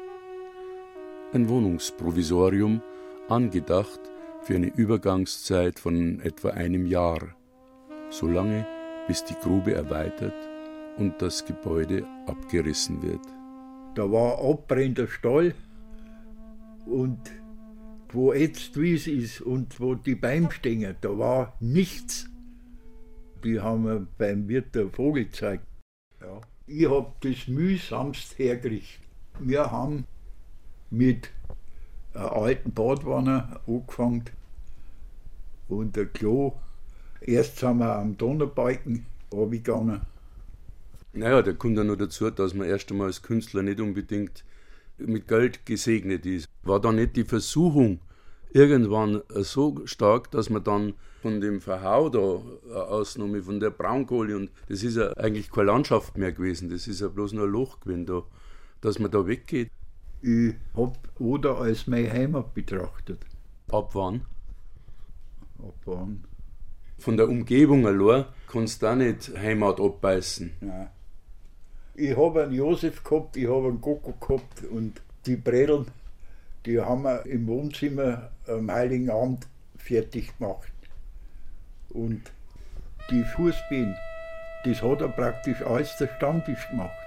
Ein 1.34 1.50
Wohnungsprovisorium, 1.50 2.80
angedacht 3.28 4.00
für 4.40 4.54
eine 4.54 4.68
Übergangszeit 4.74 5.78
von 5.78 6.18
etwa 6.20 6.48
einem 6.48 6.86
Jahr, 6.86 7.36
solange 8.08 8.66
bis 9.06 9.24
die 9.24 9.34
Grube 9.34 9.74
erweitert 9.74 10.34
und 10.96 11.20
das 11.20 11.44
Gebäude 11.44 12.06
abgerissen 12.26 13.02
wird. 13.02 13.20
Da 13.94 14.10
war 14.10 14.38
abbrennender 14.38 15.08
Stall 15.08 15.54
und 16.86 17.18
wo 18.12 18.32
jetzt 18.32 18.80
Wies 18.80 19.06
ist 19.06 19.40
und 19.40 19.80
wo 19.80 19.94
die 19.94 20.14
Bäume 20.14 20.50
stehen, 20.50 20.96
da 21.00 21.18
war 21.18 21.56
nichts. 21.60 22.28
Die 23.44 23.60
haben 23.60 23.84
wir 23.84 24.06
beim 24.18 24.48
Wirt 24.48 24.74
der 24.74 24.88
Vogel 24.88 25.24
gezeigt. 25.24 25.64
Ja. 26.20 26.40
Ich 26.66 26.88
habe 26.88 27.12
das 27.20 27.48
mühsamst 27.48 28.38
hergerichtet. 28.38 29.06
Wir 29.38 29.70
haben 29.70 30.06
mit 30.90 31.30
einer 32.14 32.32
alten 32.32 32.72
Badwanne 32.72 33.60
angefangen 33.66 34.24
und 35.68 35.96
der 35.96 36.06
Klo. 36.06 36.54
Erst 37.20 37.58
sind 37.58 37.78
wir 37.78 37.96
am 37.96 38.16
Donnerbalken 38.16 39.06
runtergegangen. 39.32 40.00
Naja, 41.12 41.42
da 41.42 41.52
kommt 41.52 41.76
ja 41.76 41.84
noch 41.84 41.96
dazu, 41.96 42.30
dass 42.30 42.54
man 42.54 42.68
erst 42.68 42.90
einmal 42.90 43.08
als 43.08 43.22
Künstler 43.22 43.62
nicht 43.62 43.80
unbedingt 43.80 44.44
mit 44.98 45.26
Geld 45.26 45.66
gesegnet 45.66 46.24
ist. 46.24 46.48
War 46.62 46.80
da 46.80 46.92
nicht 46.92 47.16
die 47.16 47.24
Versuchung 47.24 48.00
irgendwann 48.52 49.22
so 49.28 49.80
stark, 49.86 50.30
dass 50.30 50.50
man 50.50 50.64
dann 50.64 50.94
von 51.22 51.40
dem 51.40 51.60
Verhau 51.60 52.08
da 52.08 52.42
äh, 52.70 52.74
ausgenommen, 52.74 53.42
von 53.42 53.60
der 53.60 53.70
Braunkohle, 53.70 54.36
und 54.36 54.50
das 54.68 54.82
ist 54.82 54.96
ja 54.96 55.12
eigentlich 55.16 55.50
keine 55.50 55.66
Landschaft 55.66 56.16
mehr 56.16 56.32
gewesen, 56.32 56.70
das 56.70 56.86
ist 56.86 57.00
ja 57.00 57.08
bloß 57.08 57.34
nur 57.34 57.44
ein 57.44 57.50
Loch 57.50 57.80
gewesen 57.80 58.06
da, 58.06 58.22
dass 58.80 58.98
man 58.98 59.10
da 59.10 59.26
weggeht. 59.26 59.70
Ich 60.22 60.54
habe 60.74 60.92
Oder 61.18 61.58
als 61.58 61.86
meine 61.86 62.10
Heimat 62.10 62.54
betrachtet. 62.54 63.24
Ab 63.70 63.94
wann? 63.94 64.22
Ab 65.58 65.74
wann? 65.84 66.24
Von 67.00 67.16
der 67.16 67.30
Umgebung 67.30 67.86
allein 67.86 68.26
kannst 68.46 68.82
du 68.82 68.86
auch 68.86 68.94
nicht 68.94 69.32
Heimat 69.34 69.80
abbeißen. 69.80 70.52
Nein. 70.60 70.90
Ich 71.94 72.14
habe 72.14 72.44
einen 72.44 72.52
Josef 72.52 73.02
gehabt, 73.02 73.38
ich 73.38 73.48
habe 73.48 73.68
einen 73.68 73.80
Koko 73.80 74.12
gehabt 74.12 74.64
und 74.70 75.00
die 75.24 75.36
Bredeln, 75.36 75.86
die 76.66 76.78
haben 76.78 77.02
wir 77.02 77.24
im 77.24 77.46
Wohnzimmer 77.46 78.30
am 78.46 78.70
Heiligen 78.70 79.08
Abend 79.08 79.46
fertig 79.78 80.36
gemacht. 80.38 80.72
Und 81.88 82.20
die 83.10 83.24
Fußbein, 83.24 83.96
das 84.64 84.82
hat 84.82 85.00
er 85.00 85.08
praktisch 85.08 85.62
alles 85.62 85.96
der 85.96 86.08
Stammtisch 86.18 86.68
gemacht. 86.68 86.98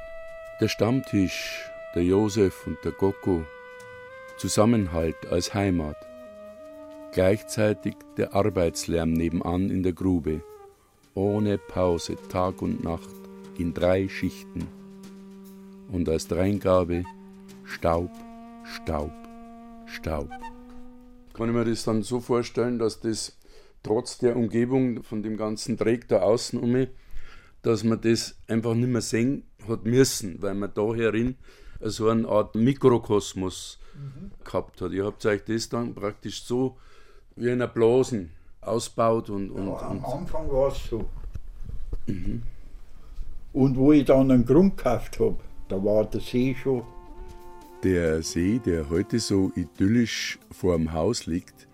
Der 0.59 0.69
Stammtisch, 0.69 1.69
der 1.93 2.03
Josef 2.03 2.65
und 2.65 2.77
der 2.83 2.93
Koko, 2.93 3.45
Zusammenhalt 4.37 5.27
als 5.29 5.53
Heimat. 5.53 5.97
Gleichzeitig 7.13 7.93
der 8.17 8.33
Arbeitslärm 8.33 9.13
nebenan 9.13 9.69
in 9.69 9.83
der 9.83 9.93
Grube, 9.93 10.41
ohne 11.13 11.59
Pause 11.59 12.17
Tag 12.27 12.63
und 12.63 12.83
Nacht 12.83 13.07
in 13.59 13.71
drei 13.75 14.09
Schichten. 14.09 14.67
Und 15.91 16.09
als 16.09 16.27
Dreingabe 16.27 17.03
Staub, 17.65 18.09
Staub, 18.65 19.11
Staub. 19.85 20.27
Kann 21.35 21.49
ich 21.49 21.53
mir 21.53 21.65
das 21.65 21.83
dann 21.83 22.01
so 22.01 22.19
vorstellen, 22.19 22.79
dass 22.79 22.99
das 22.99 23.37
trotz 23.83 24.17
der 24.17 24.35
Umgebung 24.35 25.03
von 25.03 25.21
dem 25.21 25.37
ganzen 25.37 25.77
Dreck 25.77 26.07
da 26.07 26.21
außen 26.21 26.59
um 26.59 26.71
mich, 26.71 26.89
dass 27.61 27.83
man 27.83 28.01
das 28.01 28.37
einfach 28.47 28.73
nicht 28.73 28.89
mehr 28.89 29.01
sehen 29.01 29.43
hat 29.67 29.85
müssen, 29.85 30.41
weil 30.41 30.55
man 30.55 30.73
da 30.73 30.95
herin 30.95 31.35
so 31.79 32.09
eine 32.09 32.27
Art 32.27 32.55
Mikrokosmos 32.55 33.77
mhm. 33.93 34.31
gehabt 34.43 34.81
hat. 34.81 34.91
Ihr 34.93 35.05
habt 35.05 35.23
euch 35.27 35.43
das 35.43 35.69
dann 35.69 35.93
praktisch 35.93 36.43
so 36.43 36.77
wie 37.35 37.47
in 37.47 37.53
einer 37.53 37.67
Blasen 37.67 38.31
ausbaut 38.61 39.29
und. 39.29 39.51
und, 39.51 39.67
ja, 39.67 39.77
am 39.81 39.97
und 39.97 40.05
Anfang 40.05 40.51
war 40.51 40.69
es 40.69 40.83
so. 40.89 41.05
Mhm. 42.07 42.43
Und 43.53 43.77
wo 43.77 43.91
ich 43.91 44.05
dann 44.05 44.31
einen 44.31 44.45
Grund 44.45 44.77
gekauft 44.77 45.19
habe, 45.19 45.37
da 45.67 45.83
war 45.83 46.05
der 46.05 46.21
See 46.21 46.55
schon. 46.55 46.83
Der 47.83 48.23
See, 48.23 48.59
der 48.59 48.89
heute 48.89 49.19
so 49.19 49.51
idyllisch 49.55 50.39
vor 50.51 50.77
dem 50.77 50.93
Haus 50.93 51.25
liegt, 51.25 51.67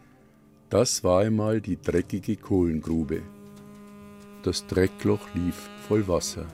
das 0.70 1.04
war 1.04 1.22
einmal 1.22 1.62
die 1.62 1.80
dreckige 1.80 2.36
Kohlengrube. 2.36 3.22
Das 4.44 4.66
Dreckloch 4.68 5.34
lief 5.34 5.70
voll 5.88 6.08
Wasser. 6.08 6.48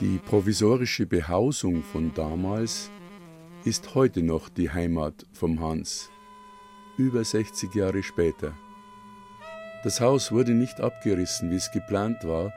Die 0.00 0.18
provisorische 0.18 1.04
Behausung 1.06 1.82
von 1.82 2.12
damals 2.14 2.90
ist 3.64 3.94
heute 3.94 4.22
noch 4.22 4.48
die 4.48 4.70
Heimat 4.70 5.26
vom 5.32 5.60
Hans, 5.60 6.10
über 7.00 7.24
60 7.24 7.74
Jahre 7.74 8.02
später. 8.02 8.52
Das 9.82 10.00
Haus 10.02 10.30
wurde 10.30 10.52
nicht 10.52 10.80
abgerissen, 10.80 11.50
wie 11.50 11.56
es 11.56 11.72
geplant 11.72 12.24
war, 12.24 12.52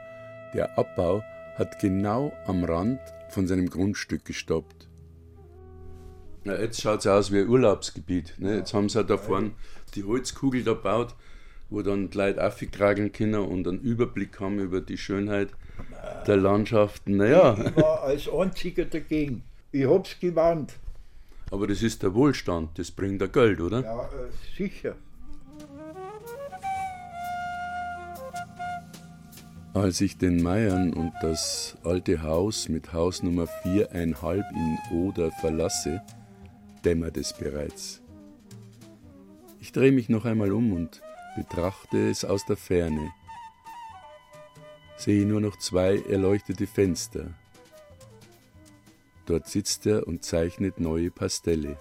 der 0.52 0.78
Abbau 0.78 1.22
hat 1.56 1.78
genau 1.78 2.32
am 2.46 2.62
Rand 2.64 3.00
von 3.30 3.46
seinem 3.46 3.70
Grundstück 3.70 4.24
gestoppt. 4.26 4.88
Na, 6.44 6.60
jetzt 6.60 6.82
schaut 6.82 7.00
es 7.00 7.06
aus 7.06 7.32
wie 7.32 7.40
ein 7.40 7.48
Urlaubsgebiet. 7.48 8.34
Ne? 8.36 8.56
Jetzt 8.56 8.74
haben 8.74 8.90
sie 8.90 9.02
da 9.02 9.16
vorne 9.16 9.52
die 9.94 10.04
Holzkugel 10.04 10.62
da 10.62 10.74
gebaut, 10.74 11.14
wo 11.70 11.80
dann 11.80 12.10
die 12.10 12.18
Leute 12.18 12.46
aufgetragen 12.46 13.12
können 13.12 13.40
und 13.40 13.66
einen 13.66 13.80
Überblick 13.80 14.38
haben 14.40 14.58
über 14.58 14.82
die 14.82 14.98
Schönheit 14.98 15.48
der 16.26 16.36
Landschaften. 16.36 17.16
Naja. 17.16 17.56
Ich 17.58 17.76
war 17.76 18.02
als 18.02 18.28
einziger 18.28 18.84
dagegen. 18.84 19.42
Ich 19.72 19.86
hab's 19.86 20.20
gewarnt. 20.20 20.74
Aber 21.54 21.68
das 21.68 21.84
ist 21.84 22.02
der 22.02 22.12
Wohlstand, 22.14 22.76
das 22.80 22.90
bringt 22.90 23.20
der 23.20 23.28
Geld, 23.28 23.60
oder? 23.60 23.80
Ja, 23.80 24.02
äh, 24.06 24.56
sicher. 24.56 24.96
Als 29.72 30.00
ich 30.00 30.18
den 30.18 30.42
Meiern 30.42 30.92
und 30.92 31.12
das 31.22 31.76
alte 31.84 32.22
Haus 32.22 32.68
mit 32.68 32.92
Haus 32.92 33.22
Nummer 33.22 33.44
4,5 33.62 34.42
in 34.52 34.98
Oder 35.06 35.30
verlasse, 35.30 36.02
dämmert 36.84 37.16
es 37.16 37.32
bereits. 37.32 38.02
Ich 39.60 39.70
drehe 39.70 39.92
mich 39.92 40.08
noch 40.08 40.24
einmal 40.24 40.50
um 40.50 40.72
und 40.72 41.02
betrachte 41.36 42.10
es 42.10 42.24
aus 42.24 42.44
der 42.46 42.56
Ferne 42.56 43.12
sehe 44.96 45.26
nur 45.26 45.40
noch 45.40 45.56
zwei 45.58 45.98
erleuchtete 46.08 46.66
Fenster. 46.66 47.34
Dort 49.26 49.48
sitzt 49.48 49.86
er 49.86 50.06
und 50.06 50.22
zeichnet 50.22 50.80
neue 50.80 51.10
Pastelle. 51.10 51.78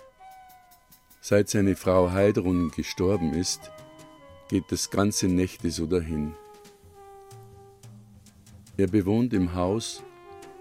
Seit 1.22 1.50
seine 1.50 1.76
Frau 1.76 2.12
Heidrun 2.12 2.72
gestorben 2.72 3.34
ist, 3.34 3.72
geht 4.50 4.66
das 4.70 4.90
ganze 4.92 5.28
Nächte 5.28 5.72
so 5.72 5.86
dahin. 5.86 6.34
Er 8.78 8.88
bewohnt 8.88 9.34
im 9.34 9.54
Haus 9.54 10.04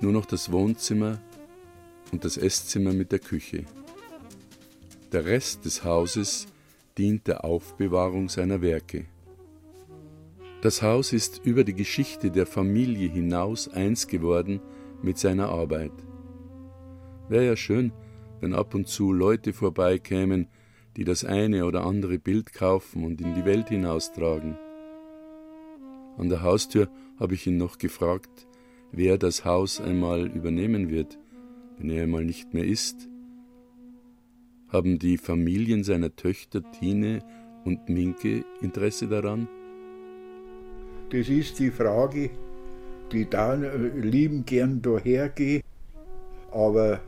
nur 0.00 0.12
noch 0.12 0.26
das 0.26 0.52
Wohnzimmer 0.52 1.18
und 2.10 2.24
das 2.24 2.36
Esszimmer 2.36 2.92
mit 2.92 3.12
der 3.12 3.20
Küche. 3.20 3.64
Der 5.12 5.24
Rest 5.24 5.64
des 5.64 5.84
Hauses 5.84 6.46
dient 6.98 7.26
der 7.26 7.44
Aufbewahrung 7.44 8.28
seiner 8.28 8.60
Werke. 8.60 9.06
Das 10.62 10.82
Haus 10.82 11.12
ist 11.12 11.40
über 11.44 11.64
die 11.64 11.74
Geschichte 11.74 12.30
der 12.30 12.46
Familie 12.46 13.08
hinaus 13.08 13.68
eins 13.68 14.06
geworden 14.06 14.60
mit 15.02 15.18
seiner 15.18 15.48
Arbeit. 15.48 15.92
Wäre 17.28 17.46
ja 17.46 17.56
schön, 17.56 17.92
wenn 18.40 18.54
ab 18.54 18.74
und 18.74 18.88
zu 18.88 19.12
Leute 19.12 19.52
vorbeikämen, 19.52 20.48
die 20.96 21.04
das 21.04 21.24
eine 21.24 21.64
oder 21.64 21.84
andere 21.84 22.18
Bild 22.18 22.52
kaufen 22.52 23.04
und 23.04 23.20
in 23.20 23.34
die 23.34 23.44
Welt 23.44 23.68
hinaustragen. 23.68 24.58
An 26.18 26.28
der 26.28 26.42
Haustür 26.42 26.88
habe 27.18 27.34
ich 27.34 27.46
ihn 27.46 27.56
noch 27.56 27.78
gefragt, 27.78 28.46
wer 28.90 29.16
das 29.16 29.44
Haus 29.44 29.80
einmal 29.80 30.26
übernehmen 30.26 30.90
wird, 30.90 31.18
wenn 31.78 31.88
er 31.88 32.02
einmal 32.02 32.24
nicht 32.24 32.52
mehr 32.52 32.64
ist. 32.64 33.08
Haben 34.68 34.98
die 34.98 35.18
Familien 35.18 35.84
seiner 35.84 36.14
Töchter 36.14 36.62
Tine 36.72 37.20
und 37.64 37.88
Minke 37.88 38.44
Interesse 38.60 39.08
daran? 39.08 39.48
Das 41.10 41.28
ist 41.28 41.58
die 41.58 41.70
Frage, 41.70 42.30
die 43.12 43.28
da 43.28 43.54
lieben 43.54 44.44
gern 44.44 44.80
dahergehe, 44.80 45.62
aber 46.50 47.00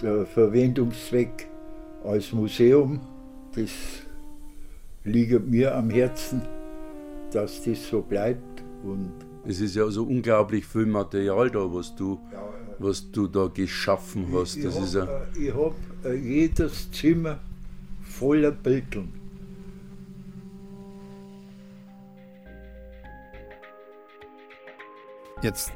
der 0.00 0.26
Verwendungszweck 0.26 1.48
als 2.04 2.32
Museum, 2.32 3.00
das 3.54 3.70
liegt 5.04 5.46
mir 5.48 5.74
am 5.74 5.90
Herzen, 5.90 6.42
dass 7.32 7.62
das 7.64 7.88
so 7.88 8.02
bleibt. 8.02 8.62
Und 8.84 9.12
es 9.44 9.60
ist 9.60 9.74
ja 9.74 9.88
so 9.88 10.04
unglaublich 10.04 10.66
viel 10.66 10.86
Material 10.86 11.50
da, 11.50 11.72
was 11.72 11.94
du, 11.94 12.20
was 12.78 13.10
du 13.10 13.26
da 13.26 13.46
geschaffen 13.46 14.28
hast. 14.32 14.56
Ich, 14.56 14.64
das 14.64 14.76
ich 14.76 14.82
ist 14.82 14.94
ja 14.94 15.06
habe 15.54 15.74
äh, 16.04 16.14
jedes 16.14 16.90
Zimmer 16.90 17.38
voller 18.02 18.52
Bildern. 18.52 19.12
Jetzt 25.42 25.72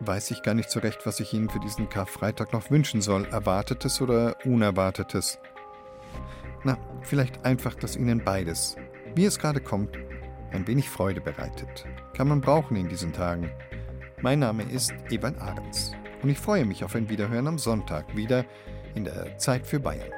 weiß 0.00 0.30
ich 0.30 0.42
gar 0.42 0.54
nicht 0.54 0.70
so 0.70 0.80
recht, 0.80 1.06
was 1.06 1.20
ich 1.20 1.32
Ihnen 1.32 1.50
für 1.50 1.60
diesen 1.60 1.88
Karfreitag 1.88 2.52
noch 2.52 2.70
wünschen 2.70 3.02
soll. 3.02 3.26
Erwartetes 3.26 4.00
oder 4.00 4.36
Unerwartetes? 4.44 5.38
Na, 6.64 6.78
vielleicht 7.02 7.44
einfach, 7.44 7.74
dass 7.74 7.96
Ihnen 7.96 8.24
beides, 8.24 8.76
wie 9.14 9.24
es 9.24 9.38
gerade 9.38 9.60
kommt, 9.60 9.96
ein 10.52 10.66
wenig 10.66 10.88
Freude 10.88 11.20
bereitet. 11.20 11.86
Kann 12.14 12.28
man 12.28 12.40
brauchen 12.40 12.76
in 12.76 12.88
diesen 12.88 13.12
Tagen. 13.12 13.50
Mein 14.20 14.40
Name 14.40 14.64
ist 14.64 14.92
Ewald 15.10 15.38
Ahrens 15.40 15.92
und 16.22 16.30
ich 16.30 16.38
freue 16.38 16.64
mich 16.64 16.84
auf 16.84 16.94
ein 16.94 17.08
Wiederhören 17.08 17.46
am 17.46 17.58
Sonntag 17.58 18.16
wieder 18.16 18.44
in 18.94 19.04
der 19.04 19.38
Zeit 19.38 19.66
für 19.66 19.80
Bayern. 19.80 20.10